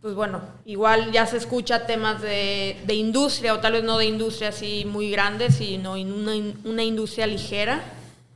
[0.00, 4.50] pues bueno, igual ya se escucha temas de, industria, o tal vez no de industria
[4.50, 6.12] así muy grande, sino en
[6.64, 7.82] una, industria ligera.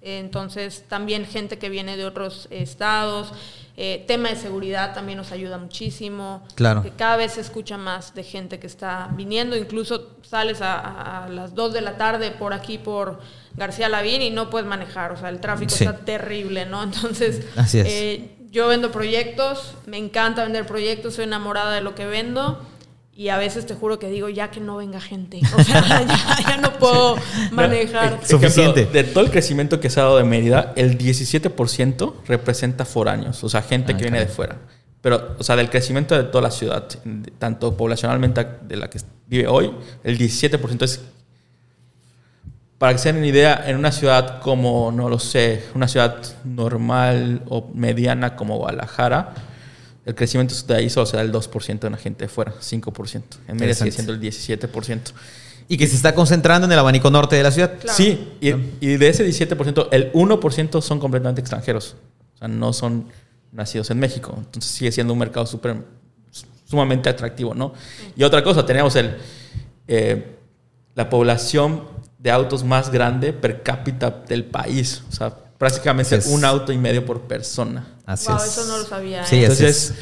[0.01, 3.33] Entonces, también gente que viene de otros estados.
[3.77, 6.43] Eh, tema de seguridad también nos ayuda muchísimo.
[6.57, 6.83] Claro.
[6.83, 9.57] Que cada vez se escucha más de gente que está viniendo.
[9.57, 13.21] Incluso sales a, a las 2 de la tarde por aquí, por
[13.55, 15.13] García Lavín, y no puedes manejar.
[15.13, 15.85] O sea, el tráfico Sí.
[15.85, 16.83] está terrible, ¿no?
[16.83, 17.87] Entonces, Así es.
[17.89, 22.61] eh, yo vendo proyectos, me encanta vender proyectos, soy enamorada de lo que vendo.
[23.15, 25.41] Y a veces te juro que digo, ya que no venga gente.
[25.59, 27.17] O sea, ya, ya no puedo
[27.51, 28.07] manejar.
[28.07, 28.85] Ejemplo, Suficiente.
[28.87, 33.49] de todo el crecimiento que se ha dado de Mérida, el 17% representa foráneos, o
[33.49, 34.59] sea, gente Ah, que viene de fuera.
[35.01, 36.87] Pero, o sea, del crecimiento de toda la ciudad,
[37.39, 39.73] tanto poblacionalmente de la que vive hoy,
[40.05, 41.01] el 17% es.
[42.83, 46.17] Para que se den una idea, en una ciudad como, no lo sé, una ciudad
[46.43, 49.35] normal o mediana como Guadalajara,
[50.05, 53.23] el crecimiento de ahí solo se da el 2% de la gente de fuera, 5%.
[53.47, 55.13] En Mérida sigue siendo el 17%.
[55.69, 57.79] Y que se está concentrando en el abanico norte de la ciudad.
[57.79, 57.97] Claro.
[57.97, 58.49] Sí, y,
[58.81, 61.95] y de ese 17%, el 1% son completamente extranjeros.
[62.35, 63.07] O sea, no son
[63.53, 64.35] nacidos en México.
[64.37, 65.77] Entonces sigue siendo un mercado súper
[66.65, 67.75] sumamente atractivo, ¿no?
[68.17, 69.19] Y otra cosa, tenemos el,
[69.87, 70.37] eh,
[70.97, 71.93] la población
[72.23, 75.03] de autos más grande per cápita del país.
[75.11, 76.35] O sea, prácticamente Así es.
[76.35, 77.87] un auto y medio por persona.
[78.07, 78.45] Así Wow, es.
[78.45, 79.47] eso no lo sabía, Sí, ¿eh?
[79.47, 79.95] así Entonces, es.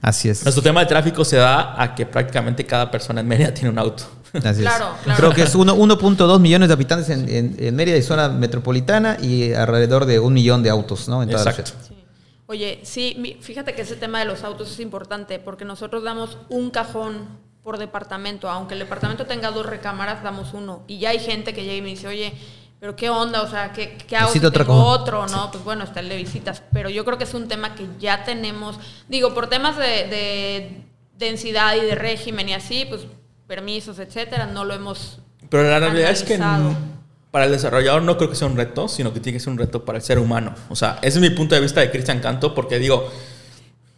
[0.00, 0.42] Así es.
[0.42, 3.78] Nuestro tema de tráfico se da a que prácticamente cada persona en Mérida tiene un
[3.78, 4.02] auto.
[4.32, 4.56] Así es.
[4.58, 5.16] Claro, claro.
[5.18, 9.18] Creo que es uno- 1.2 millones de habitantes en, en- en Mérida y zona metropolitana
[9.20, 11.22] y alrededor de un millón de autos, ¿no?
[11.22, 11.70] En toda la Exacto.
[11.72, 11.84] ciudad.
[11.88, 12.04] Sí.
[12.46, 16.38] Oye, sí, mi- fíjate que ese tema de los autos es importante porque nosotros damos
[16.48, 17.28] un cajón
[17.62, 18.48] por departamento.
[18.50, 20.82] Aunque el departamento tenga dos recámaras, damos uno.
[20.86, 22.32] Y ya hay gente que llega y me dice, oye,
[22.80, 25.00] pero qué onda, o sea, ¿qué, qué hago Necesito otro tengo cajón.
[25.00, 25.26] otro?
[25.28, 26.62] No, pues bueno, está el de visitas.
[26.72, 30.82] Pero yo creo que es un tema que ya tenemos, digo, por temas de, de
[31.16, 33.02] densidad y de régimen y así, pues
[33.46, 35.18] permisos, etcétera, no lo hemos
[35.50, 36.70] Pero la realidad es que analizado.
[36.70, 36.92] n-
[37.30, 39.58] para el desarrollador no creo que sea un reto, sino que tiene que ser un
[39.58, 40.54] reto para el ser humano.
[40.68, 43.08] O sea, ese es mi punto de vista de Cristian Canto, porque digo,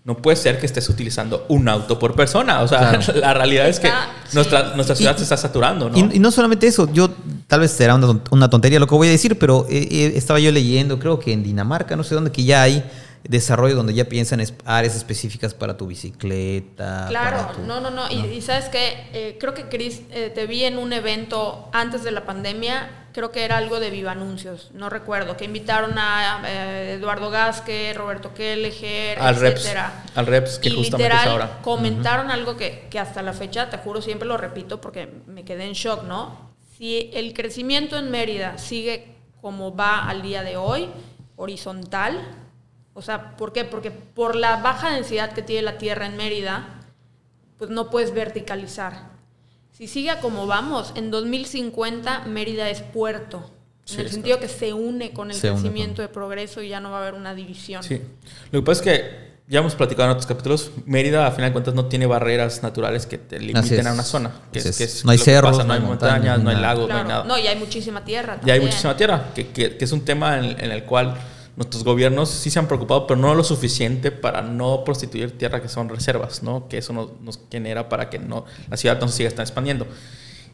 [0.04, 2.60] no puede ser que estés utilizando un auto por persona.
[2.62, 3.00] O sea, Claro.
[3.20, 3.90] la realidad es que
[4.34, 5.96] nuestra, nuestra ciudad Y- se está saturando, ¿no?
[5.98, 7.08] Y, y no solamente eso, yo
[7.46, 10.38] tal vez será una, una tontería lo que voy a decir, pero eh, eh, estaba
[10.40, 12.84] yo leyendo, creo que en Dinamarca, no sé dónde, que ya hay
[13.26, 17.06] desarrollo donde ya piensan en áreas específicas para tu bicicleta.
[17.08, 18.10] Claro, para tu- no, no, no.
[18.10, 22.10] Y, y sabes que creo que Chris, eh, te vi en un evento antes de
[22.10, 26.94] la pandemia, creo que era algo de Viva Anuncios, no recuerdo, que invitaron a eh,
[26.98, 30.04] Eduardo Gasque, Roberto Kelleher, al Reps, etcétera.
[30.16, 31.58] al Reps que y justamente literal es ahora.
[31.62, 35.64] comentaron algo que, que hasta la fecha, te juro, siempre lo repito porque me quedé
[35.64, 36.50] en shock, ¿no?
[36.76, 40.88] Si el crecimiento en Mérida sigue como va al día de hoy,
[41.36, 42.20] horizontal,
[42.94, 43.64] o sea, ¿por qué?
[43.64, 46.80] Porque por la baja densidad que tiene la tierra en Mérida,
[47.58, 49.13] pues no puedes verticalizar.
[49.76, 53.50] Si sigue como vamos, en 2050 Mérida es puerto.
[53.84, 56.80] Sí, En el sentido que se une con el Se crecimiento de progreso y ya
[56.80, 57.82] no va a haber una división.
[57.82, 58.00] Sí.
[58.50, 61.52] Lo que pasa es que ya hemos platicado en otros capítulos, Mérida a final de
[61.52, 64.30] cuentas no tiene barreras naturales que te limiten a una zona.
[64.52, 64.80] Que es, que es.
[64.80, 66.68] es No hay que cerros, pasa, no hay montañas, no hay nada.
[66.68, 67.24] lagos, no hay nada.
[67.24, 68.34] No, y hay muchísima tierra.
[68.36, 68.62] Y hay también.
[68.68, 71.14] muchísima tierra, que, que- que es un tema en, en el cual
[71.56, 75.68] nuestros gobiernos sí se han preocupado, pero no lo suficiente para no prostituir tierra que
[75.68, 76.68] son reservas, ¿no?
[76.68, 79.86] Que eso nos, nos genera para que no, la ciudad no se siga expandiendo.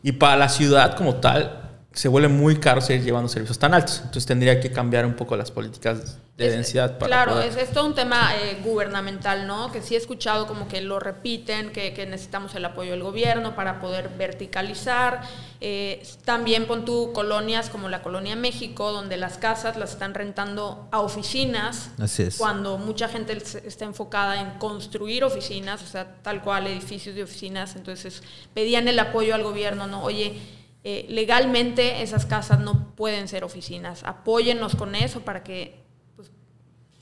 [0.02, 3.96] Y para la ciudad como tal, se vuelve muy caro seguir llevando servicios tan altos.
[3.98, 7.56] Entonces tendría que cambiar un poco las políticas de Es- densidad para Claro, poder- es,
[7.56, 9.72] es todo un tema eh, gubernamental, ¿no?
[9.72, 13.56] Que sí he escuchado como que lo repiten, que, que necesitamos el apoyo del gobierno
[13.56, 15.22] para poder verticalizar.
[15.60, 20.88] Eh, también pon tú colonias como la colonia México, donde las casas las están rentando
[20.92, 21.90] a oficinas.
[21.98, 22.36] Así es.
[22.36, 27.76] Cuando mucha gente está enfocada en construir oficinas, o sea, tal cual edificios de oficinas,
[27.76, 28.22] entonces
[28.54, 30.02] pedían el apoyo al gobierno, ¿no?
[30.02, 30.40] Oye,
[30.84, 35.84] eh, legalmente esas casas no pueden ser oficinas, apóyennos con eso para que
[36.16, 36.30] pues,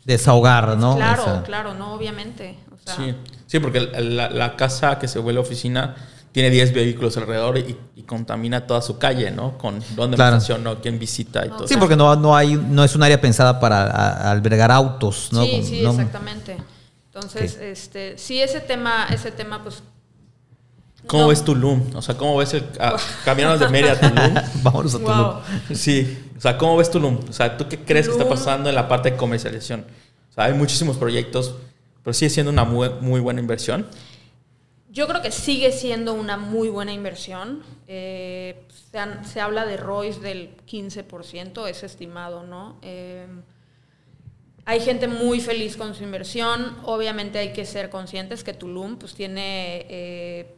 [0.04, 0.96] Desahogar, ¿no?
[0.96, 2.58] Claro, Esa- claro, no, obviamente.
[2.74, 3.14] O sea, Sí,
[3.46, 5.94] sí porque la, la casa que se vuelve oficina
[6.32, 9.56] tiene 10 vehículos alrededor y, y contamina toda su calle, ¿no?
[9.58, 10.32] Con dónde Claro.
[10.32, 11.80] me estaciono, quién visita y No, todo Sí, eso.
[11.80, 15.44] porque no, no hay, no es un área pensada para a- albergar autos, ¿no?
[15.44, 16.56] sí, Como- sí, no- exactamente.
[17.06, 19.82] Entonces, este, sí, ese tema, ese tema, pues.
[21.08, 21.28] ¿Cómo no.
[21.30, 21.82] ves Tulum?
[21.96, 22.64] O sea, ¿cómo ves el
[23.24, 24.34] caminarnos de Mérida a Tulum?
[24.62, 25.16] Vámonos a Tulum.
[25.16, 25.40] Wow.
[25.74, 27.18] Sí, o sea, ¿cómo ves Tulum?
[27.28, 29.84] O sea, ¿tú qué crees que está pasando en la parte de comercialización?
[30.30, 31.54] O sea, hay muchísimos proyectos,
[32.04, 33.86] pero sigue siendo una muy, muy buena inversión.
[34.90, 37.62] Yo creo que sigue siendo una muy buena inversión.
[37.86, 42.76] Eh, se, han- se habla de ROIs del 15%, es estimado, ¿no?
[42.82, 43.26] Eh,
[44.64, 46.76] hay gente muy feliz con su inversión.
[46.84, 50.54] Obviamente hay que ser conscientes que Tulum pues, tiene eh,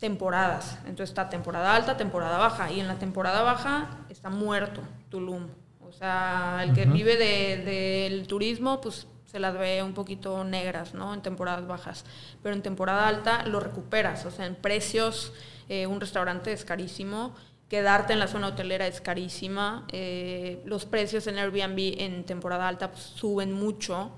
[0.00, 0.78] temporadas.
[0.86, 2.72] Entonces está temporada alta, temporada baja.
[2.72, 5.46] Y en la temporada baja está muerto Tulum.
[5.86, 11.12] O sea, el que vive del turismo, pues se las ve un poquito negras, ¿no?
[11.12, 12.04] En temporadas bajas.
[12.42, 14.24] Pero en temporada alta lo recuperas.
[14.24, 15.32] O sea, en precios,
[15.68, 17.34] eh, un restaurante es carísimo.
[17.68, 19.86] Quedarte en la zona hotelera es carísima.
[19.92, 24.12] Eh, los precios en Airbnb en temporada alta pues, suben mucho.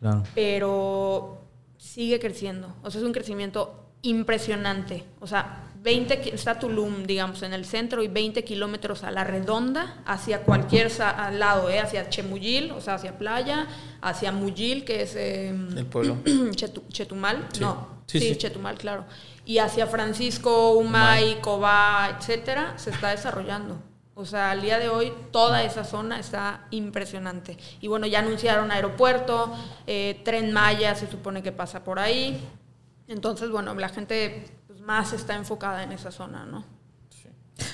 [0.00, 0.22] Claro.
[0.34, 1.42] Pero
[1.76, 2.74] sigue creciendo.
[2.82, 5.04] O sea, es un crecimiento impresionante.
[5.20, 10.02] O sea, 20, está Tulum, digamos, en el centro y 20 kilómetros a la redonda
[10.06, 10.92] hacia cualquier
[11.32, 11.80] lado, ¿eh?
[11.80, 13.66] hacia Chemuyil, o sea, hacia playa,
[14.00, 15.16] hacia Muyil, que es...
[15.16, 16.18] Em, el pueblo.
[16.52, 19.06] Chetumal, no, sí, Chetumal, claro.
[19.44, 23.82] Y hacia Francisco, Umay, Cobá, etcétera, se está desarrollando.
[24.14, 27.56] O sea, al día de hoy toda esa zona está impresionante.
[27.80, 29.52] Y bueno, ya anunciaron aeropuerto,
[29.86, 32.38] eh, tren Maya se supone que pasa por ahí.
[33.12, 34.44] Entonces, bueno, la gente
[34.84, 36.64] más está enfocada en esa zona, ¿no?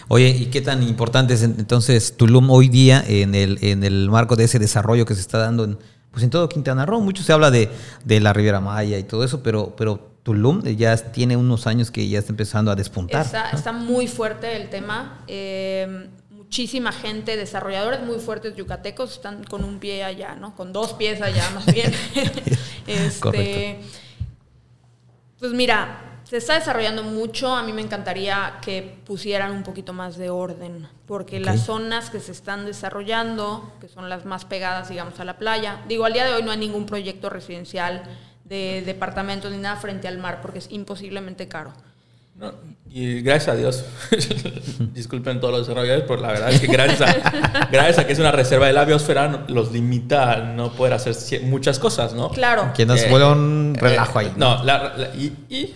[0.09, 4.37] Oye, ¿y qué tan importante es entonces Tulum hoy día en el, en el marco
[4.37, 5.79] de ese desarrollo que se está dando en,
[6.11, 7.01] pues en todo Quintana Roo?
[7.01, 7.70] Mucho se habla de,
[8.07, 12.18] la Riviera Maya y todo eso, pero, pero Tulum ya tiene unos años que ya
[12.18, 13.24] está empezando a despuntar.
[13.53, 15.24] Está, muy fuerte el tema.
[15.27, 20.57] Eh, muchísima gente, desarrolladores muy fuertes yucatecos están con un pie allá, ¿no?
[20.57, 21.92] Con dos pies allá, más bien.
[22.87, 23.81] este,
[25.38, 27.55] Pues mira, se está desarrollando mucho.
[27.55, 32.20] A mí me encantaría que pusieran un poquito más de orden, porque las zonas que
[32.20, 36.27] se están desarrollando, que son las más pegadas, digamos, a la playa, digo, al día
[36.27, 38.03] de hoy no hay ningún proyecto residencial
[38.44, 41.72] de departamentos ni nada frente al mar, porque es imposiblemente caro.
[42.90, 43.85] Y gracias a Dios,
[44.94, 48.18] disculpen todos los desarrolladores, pero la verdad es que gracias a, gracias a que es
[48.18, 52.31] una reserva de la biosfera, los limita a no poder hacer muchas cosas, ¿no?
[52.31, 52.72] Claro.
[52.74, 54.27] Que nos eh, un relajo ahí.
[54.27, 54.62] Eh, no,
[55.18, 55.74] y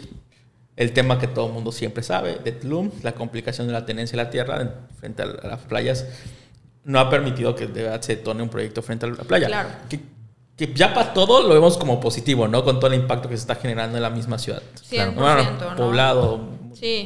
[0.76, 4.16] el tema que todo el mundo siempre sabe de Tulum, la complicación de la tenencia
[4.16, 6.06] de la tierra frente a las playas,
[6.84, 9.46] no ha permitido que de verdad se tone un proyecto frente a la playa.
[9.48, 9.68] Claro.
[9.88, 10.00] Que,
[10.74, 12.64] ya para todo lo vemos como positivo, ¿no?
[12.64, 14.62] Con todo el impacto que se está generando en la misma ciudad.
[14.90, 16.40] 100%, bueno, poblado,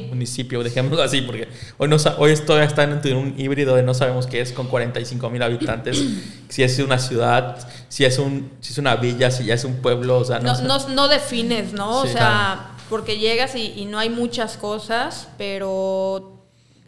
[0.09, 4.27] municipio, dejémoslo así, porque hoy, no, hoy todavía está en un híbrido de no sabemos
[4.27, 6.03] qué es con 45 mil habitantes,
[6.49, 7.57] si es una ciudad,
[7.89, 10.59] si es, un, si es una villa, si ya es un pueblo, o sea, no,
[10.61, 12.01] no, no, defines, ¿no?
[12.01, 16.36] o sea porque llegas y, no hay muchas cosas, pero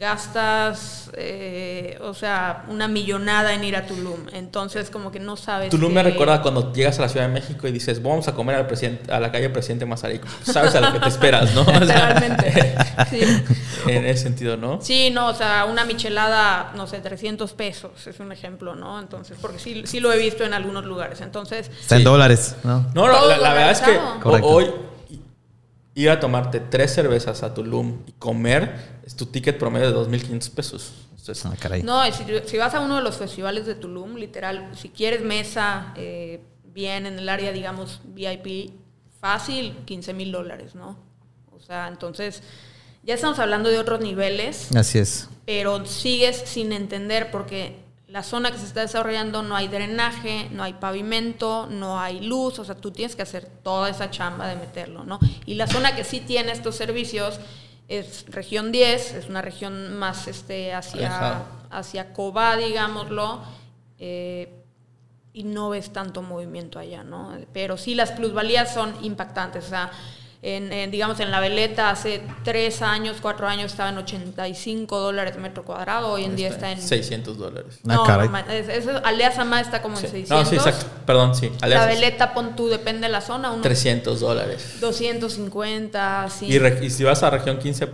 [0.00, 4.28] gastas, eh, o sea, una millonada en ir a Tulum.
[4.32, 5.68] Entonces, como que no sabes.
[5.68, 8.56] Tulum me recuerda cuando llegas a la Ciudad de México y dices, vamos a comer
[8.56, 10.26] al presidente, a la calle Presidente Mazarico.
[10.42, 11.64] Sabes a lo que te esperas, ¿no?
[11.80, 12.74] Realmente.
[13.10, 13.20] sí.
[13.86, 14.80] En ese sentido, ¿no?
[14.80, 18.98] Sí, no, o sea, una michelada, no sé, 300 pesos es un ejemplo, ¿no?
[18.98, 21.20] Entonces, porque sí, sí lo he visto en algunos lugares.
[21.20, 21.70] Entonces.
[21.78, 22.86] Está en dólares, ¿no?
[22.94, 24.66] No, la, la verdad es que hoy
[25.94, 30.50] ir a tomarte tres cervezas a Tulum y comer es tu ticket promedio de 2.500
[30.50, 30.92] pesos.
[31.44, 32.02] Ah, no,
[32.46, 37.06] si, vas a uno de los festivales de Tulum, literal, si quieres mesa eh, bien
[37.06, 38.72] en el área, digamos, VIP,
[39.20, 40.96] fácil, 15 mil dólares, ¿no?
[41.52, 42.42] O sea, entonces
[43.02, 44.74] ya estamos hablando de otros niveles.
[44.74, 45.28] Así es.
[45.44, 47.76] Pero sigues sin entender porque
[48.10, 52.58] la zona que se está desarrollando no hay drenaje, no hay pavimento, no hay luz,
[52.58, 55.20] o sea, tú tienes que hacer toda esa chamba de meterlo, ¿no?
[55.46, 57.38] Y la zona que sí tiene estos servicios
[57.86, 63.42] es región 10, es una región más este, hacia, hacia Cobá, digámoslo,
[64.00, 64.60] eh,
[65.32, 67.32] y no ves tanto movimiento allá, ¿no?
[67.52, 69.92] Pero sí las plusvalías son impactantes, o sea,
[70.42, 75.64] en, digamos, en la veleta hace tres años, cuatro años estaba en 85 dólares metro
[75.64, 76.80] cuadrado, hoy en día está en...
[76.80, 77.80] 600 dólares.
[77.82, 78.44] No, ah,
[79.04, 80.30] Aldea Sama está como en 600.
[80.30, 80.86] No, sí, exacto.
[81.04, 81.52] Perdón, sí.
[81.60, 83.54] la veleta, pon tú, depende de la zona.
[83.60, 84.78] 300 dólares.
[84.80, 86.46] 250, sí.
[86.46, 87.88] Y, y si vas a región 15,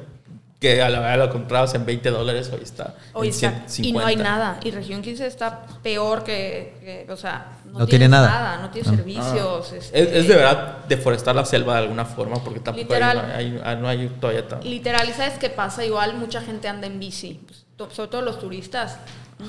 [0.59, 4.05] que a la verdad lo comprabas en 20 dólares, hoy está hoy está, Y no
[4.05, 4.59] hay nada.
[4.64, 8.59] Y región 15 está peor que, o sea, no, tiene nada.
[8.62, 9.73] No tiene servicios.
[9.73, 9.77] Ah.
[9.77, 14.09] Este es, de verdad deforestar la selva de alguna forma, porque tampoco hay, no hay
[14.21, 14.61] todavía tan...
[14.62, 15.85] Literal, ¿y sabes qué pasa?
[15.85, 18.99] Igual mucha gente anda en bici, pues, sobre todo los turistas.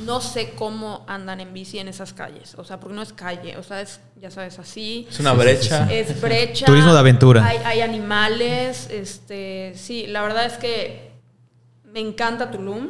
[0.05, 3.55] No sé cómo andan en bici en esas calles, o sea, porque no es calle,
[3.55, 5.07] o sea, es, ya sabes, así.
[5.09, 5.87] Es una brecha.
[5.89, 6.65] es brecha.
[6.65, 7.45] Turismo de aventura.
[7.45, 11.11] Hay, hay animales, este, sí, la verdad es que
[11.85, 12.89] me encanta Tulum,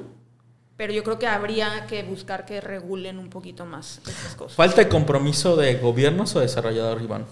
[0.76, 4.56] pero yo creo que habría que buscar que regulen un poquito más estas cosas.
[4.56, 7.26] ¿Falta de compromiso de gobiernos o desarrollador, Iván?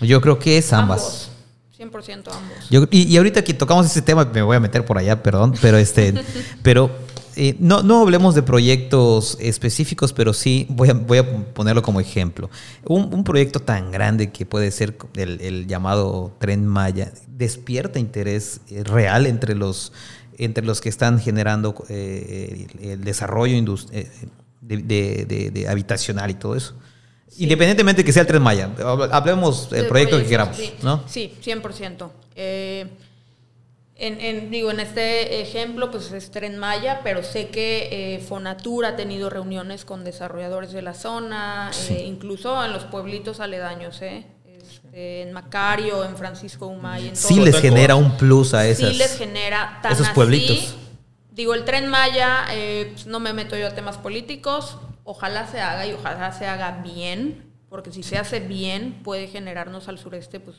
[0.00, 1.30] Yo creo que es ambas.
[1.78, 2.88] 100% ambos.
[2.90, 6.12] y, ahorita que tocamos ese tema, me voy a meter por allá, perdón, pero este,
[6.62, 6.90] pero
[7.38, 12.00] eh, no, no hablemos de proyectos específicos, pero sí voy a, voy a ponerlo como
[12.00, 12.50] ejemplo.
[12.84, 18.82] Un, proyecto tan grande que puede ser el, el llamado Tren Maya despierta interés eh,
[18.84, 19.92] real entre los
[20.38, 23.54] entre los que están generando eh, el desarrollo
[23.92, 24.08] eh,
[24.62, 26.74] de, habitacional y todo eso.
[27.38, 28.70] Independientemente que sea el Tren Maya,
[29.10, 30.72] hablemos del proyecto que queramos, sí.
[30.82, 31.02] ¿no?
[31.06, 32.10] Sí, 100%.
[32.36, 32.86] Eh,
[34.00, 38.94] en, digo, en este ejemplo, pues es Tren Maya, pero sé que eh, Fonatur ha
[38.94, 44.24] tenido reuniones con desarrolladores de la zona, eh, incluso en los pueblitos aledaños, ¿eh?
[44.46, 48.98] Este, en Macario, en Francisco Humay, en Sí les genera un plus a esas, sí
[48.98, 50.76] les genera tan esos pueblitos.
[51.32, 55.60] digo, el Tren Maya, eh, pues, no me meto yo a temas políticos, ojalá se
[55.60, 60.38] haga y ojalá se haga bien, porque si se hace bien puede generarnos al sureste,
[60.38, 60.58] pues...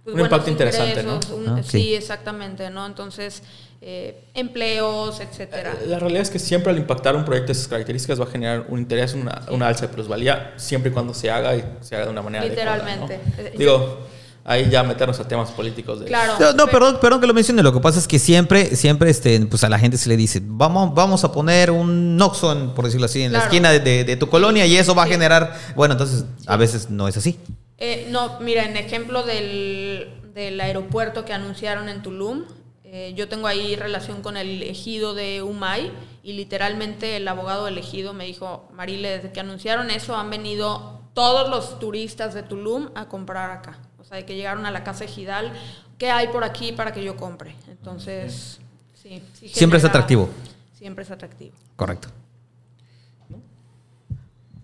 [0.00, 1.20] Eh, pues, un impacto interesante, ¿no?
[1.48, 2.86] Ah, sí, exactamente, ¿no?
[2.86, 3.42] Entonces,
[3.82, 5.76] eh, empleos, etcétera.
[5.86, 8.66] La realidad es que siempre al impactar un proyecto de esas características va a generar
[8.68, 12.06] un interés, una, una alza de plusvalía, siempre y cuando se haga y se haga
[12.06, 13.20] de una manera Literalmente.
[13.56, 14.06] Digo,
[14.44, 16.00] ahí ya meternos a temas políticos.
[16.00, 16.34] De claro.
[16.54, 17.62] No, perdón, perdón que lo mencione.
[17.62, 20.40] Lo que pasa es que siempre, siempre, este, pues a la gente se le dice,
[20.42, 24.66] vamos, vamos a poner un Noxon, por decirlo así, en la esquina de, tu colonia
[24.66, 25.54] y eso va a generar.
[25.74, 27.38] Bueno, entonces a veces no es así.
[27.80, 32.44] Eh, no, mira, en ejemplo del, aeropuerto que anunciaron en Tulum,
[32.84, 35.90] eh, yo tengo ahí relación con el ejido de Umay
[36.22, 41.48] y literalmente el abogado elegido me dijo, Marile, desde que anunciaron eso han venido todos
[41.48, 43.78] los turistas de Tulum a comprar acá.
[43.98, 45.52] O sea, de que llegaron a la casa ejidal,
[45.96, 47.56] ¿qué hay por aquí para que yo compre?
[47.68, 48.60] Entonces,
[48.92, 49.22] sí.
[49.46, 50.28] siempre es atractivo.
[50.74, 51.54] Siempre es atractivo.
[51.76, 52.08] Correcto.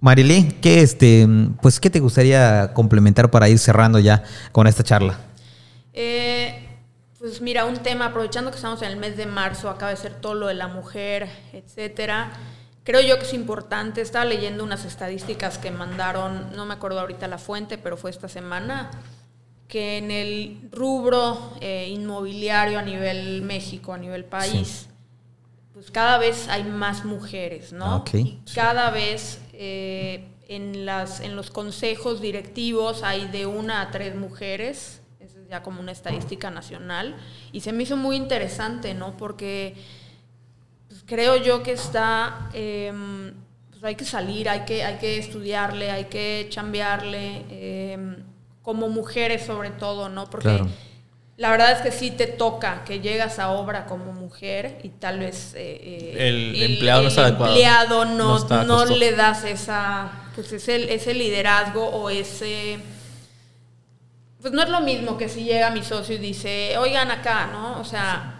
[0.01, 1.27] Marilí, ¿qué, este,
[1.63, 4.23] pues, ¿qué te gustaría complementar para ir cerrando ya
[4.53, 5.19] con esta charla?
[5.93, 6.67] Eh,
[7.19, 10.15] pues mira, un tema, aprovechando que estamos en el mes de marzo, acaba de ser
[10.15, 12.31] todo lo de la mujer, etcétera.
[12.85, 17.27] Creo yo que es importante, estaba leyendo unas estadísticas que mandaron, no me acuerdo ahorita
[17.27, 18.91] la fuente, pero fue esta semana,
[19.67, 24.89] que en el rubro eh, inmobiliario a nivel México, a nivel país,
[25.73, 28.05] pues cada vez hay más mujeres, ¿no?
[28.13, 34.15] Y cada vez eh, en, las, en los consejos directivos hay de una a tres
[34.15, 37.17] mujeres, esa es ya como una estadística nacional,
[37.53, 39.17] y se me hizo muy interesante, ¿no?
[39.17, 39.75] Porque
[40.89, 43.35] pues, creo yo que está, em,
[43.71, 48.17] pues hay que salir, hay que, hay que estudiarle, hay que chambearle, em,
[48.63, 50.29] como mujeres sobre todo, ¿no?
[50.29, 50.61] Porque
[51.37, 55.18] la verdad es que sí te toca que llegas a obra como mujer y tal
[55.18, 60.95] vez eh, eh, el, empleado no está empleado no, no, le das esa pues ese,
[60.95, 62.78] ese liderazgo o ese
[64.41, 67.80] pues no es lo mismo que si llega mi socio y dice oigan acá no
[67.80, 68.32] o sea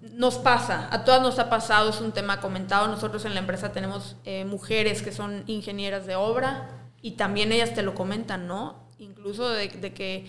[0.00, 2.86] nos pasa a todas nos ha pasado es un tema comentado.
[2.86, 6.68] Nosotros en la empresa tenemos eh, mujeres que son ingenieras de obra
[7.00, 10.26] y también ellas te lo comentan no incluso de que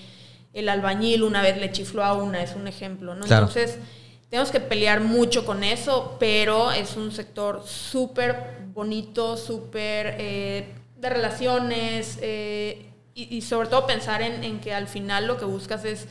[0.54, 3.24] el albañil una vez le chifló a una, es un ejemplo, ¿no?
[3.24, 3.80] Entonces,
[4.30, 11.10] tenemos que pelear mucho con eso, pero es un sector súper bonito, súper eh, de
[11.10, 16.08] relaciones eh, y, sobre todo pensar en, que al final lo que buscas es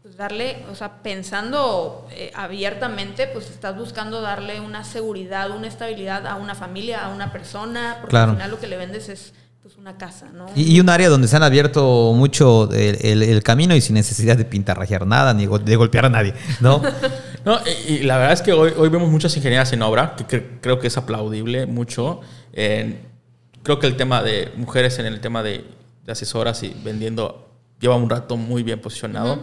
[0.00, 6.26] pues, darle, o sea, pensando eh, abiertamente, pues estás buscando darle una seguridad, una estabilidad
[6.26, 9.34] a una familia, a una persona, porque al final lo que le vendes es
[9.64, 10.44] pues una casa, ¿no?
[10.54, 15.06] Y, un área donde se han abierto mucho el, camino y sin necesidad de pintarrajear
[15.06, 16.82] nada ni de golpear a nadie, ¿no?
[17.46, 17.58] no,
[17.88, 20.88] y, la verdad es que hoy, hoy vemos muchas ingenierías en obra, que, creo que
[20.88, 22.20] es aplaudible mucho.
[22.52, 25.64] creo que el tema de mujeres en el tema de,
[26.06, 27.48] asesoras y vendiendo
[27.80, 29.40] lleva un rato muy bien posicionado.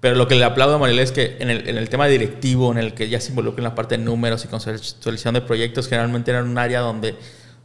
[0.00, 2.72] Pero lo que le aplaudo a Mariela es que en el, en el, tema directivo,
[2.72, 5.88] en el que ya se involucra en la parte de números y conceptualización de proyectos,
[5.88, 7.16] generalmente era un área donde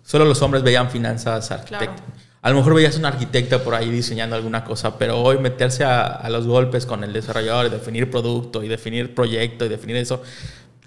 [0.04, 2.04] Solo los hombres veían finanzas, arquitecto.
[2.42, 6.28] A lo mejor veías un arquitecto por ahí diseñando alguna cosa, pero hoy meterse a,
[6.30, 10.22] los golpes con el desarrollador y definir producto y definir proyecto y definir eso.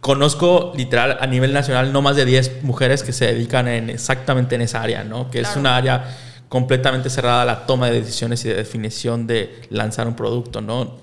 [0.01, 4.55] Conozco literal a nivel nacional no más de 10 mujeres que se dedican en exactamente
[4.55, 5.31] en esa área, ¿no?
[5.31, 6.05] Que es una área
[6.51, 10.99] completamente cerrada a la toma de decisiones y de definición de lanzar un producto, ¿no?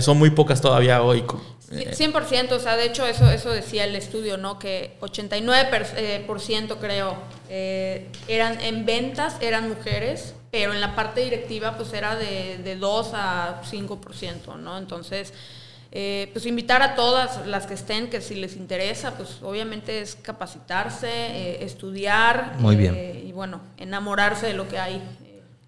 [0.00, 1.22] Son muy pocas todavía hoy.
[1.74, 4.58] 100%, o sea, de hecho eso, eso decía el estudio, ¿no?
[4.58, 7.16] Que 89% eh, por ciento, creo
[7.48, 12.76] eh, eran en ventas eran mujeres, pero en la parte directiva pues era de, de
[12.76, 14.78] 2 a 5%, ¿no?
[14.78, 15.32] Entonces,
[15.92, 20.16] eh, pues invitar a todas las que estén, que si les interesa, pues obviamente es
[20.16, 22.56] capacitarse, estudiar.
[22.58, 23.22] Muy bien.
[23.24, 25.00] y bueno, enamorarse de lo que hay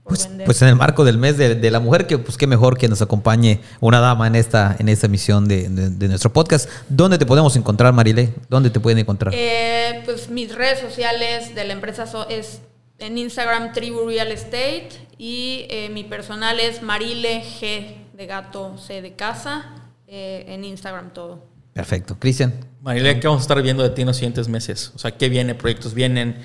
[0.07, 2.88] pues, pues, en el marco del mes de, la mujer, que pues qué mejor que
[2.88, 6.70] nos acompañe una dama en esta, en esta emisión de, nuestro podcast.
[6.88, 8.32] ¿Dónde te podemos encontrar, Marile?
[8.48, 9.34] ¿Dónde te pueden encontrar?
[9.36, 12.61] Eh, pues mis redes sociales de la empresa es
[12.98, 19.02] en Instagram Tribu Real Estate y eh, mi personal es Marile G de gato C
[19.02, 21.44] de casa, eh, en Instagram todo.
[21.72, 22.16] Perfecto.
[22.18, 22.54] Cristian.
[22.80, 24.92] Marilé, ¿qué vamos a estar viendo de ti en los siguientes meses?
[24.94, 25.54] O sea, ¿qué viene?
[25.57, 26.38] ¿Proyectos vienen?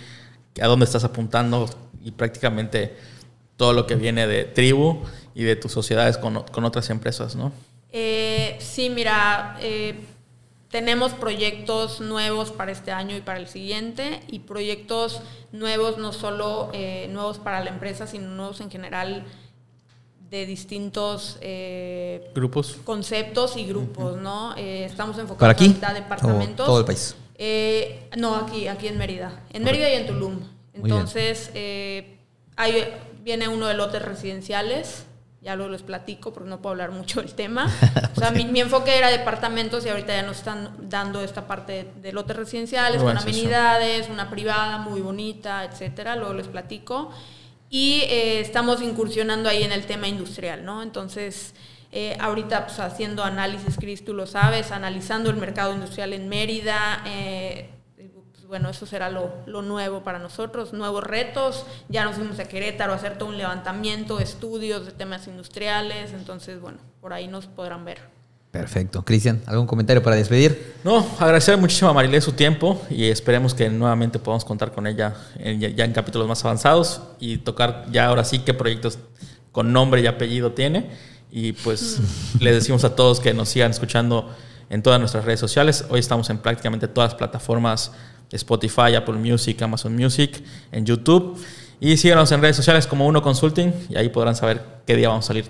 [0.59, 1.69] ¿A dónde estás apuntando?
[2.03, 2.97] Y prácticamente
[3.61, 5.03] todo lo que viene de Tribu
[5.35, 7.51] y de tus sociedades con, con otras empresas, ¿no?
[7.91, 9.99] Eh, sí, mira, eh,
[10.71, 16.71] tenemos proyectos nuevos para este año y para el siguiente y proyectos nuevos no solo
[16.73, 19.25] eh, nuevos para la empresa, sino nuevos en general
[20.31, 21.37] de distintos
[22.33, 24.55] grupos conceptos y grupos, ¿no?
[24.55, 25.65] estamos enfocados ¿Para aquí?
[25.65, 26.65] en departamentos.
[26.65, 27.15] todo el país.
[28.17, 29.43] no, aquí, aquí en Mérida.
[29.53, 30.39] En Mérida y en Tulum.
[30.73, 31.51] Entonces,
[32.55, 32.85] hay,
[33.21, 35.05] viene uno de lotes residenciales
[35.41, 37.65] ya luego les platico porque no puedo hablar mucho del tema.
[38.15, 42.13] o sea, mi, enfoque era departamentos y ahorita ya nos están dando esta parte de,
[42.13, 46.15] lotes residenciales, con amenidades, una privada muy bonita, etcétera.
[46.15, 47.11] Luego les platico.
[47.71, 50.83] Y eh, estamos incursionando ahí en el tema industrial, ¿no?
[50.83, 51.55] Entonces,
[51.91, 57.01] eh, ahorita pues, haciendo análisis, Cris, tú lo sabes, analizando el mercado industrial en Mérida,
[57.07, 57.69] eh,
[58.51, 61.65] bueno, eso será lo, nuevo para nosotros, nuevos retos.
[61.87, 66.59] Ya nos fuimos a Querétaro a hacer todo un levantamiento, estudios de temas industriales, entonces,
[66.59, 67.99] bueno, por ahí nos podrán ver.
[68.51, 69.05] Perfecto.
[69.05, 70.75] Cristian, ¿algún comentario para despedir?
[70.83, 75.15] No, agradecer muchísimo a Marilé su tiempo y esperemos que nuevamente podamos contar con ella
[75.37, 78.99] ya en capítulos más avanzados y tocar ya ahora sí qué proyectos
[79.53, 80.89] con nombre y apellido tiene.
[81.31, 82.01] Y pues
[82.41, 84.29] les decimos a todos que nos sigan escuchando
[84.69, 85.85] en todas nuestras redes sociales.
[85.89, 87.93] Hoy estamos en prácticamente todas las plataformas
[88.37, 91.37] Spotify, Apple Music, Amazon Music, en YouTube.
[91.79, 95.25] Y síganos en redes sociales como Uno Consulting y ahí podrán saber qué día vamos
[95.25, 95.45] a salir.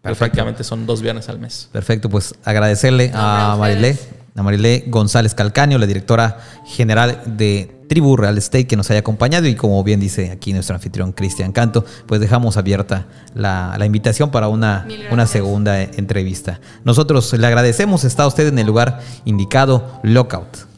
[0.00, 1.68] Prácticamente son dos viernes al mes.
[1.72, 3.98] Perfecto, pues agradecerle a Marilé,
[4.34, 9.46] a Marilé González Calcaño, la directora general de Tribu Real Estate, que nos haya acompañado
[9.46, 14.30] y como bien dice aquí nuestro anfitrión Cristian Canto, pues dejamos abierta la, la invitación
[14.30, 16.60] para una, una segunda entrevista.
[16.84, 20.73] Nosotros le agradecemos, está usted en el lugar indicado, Lockout.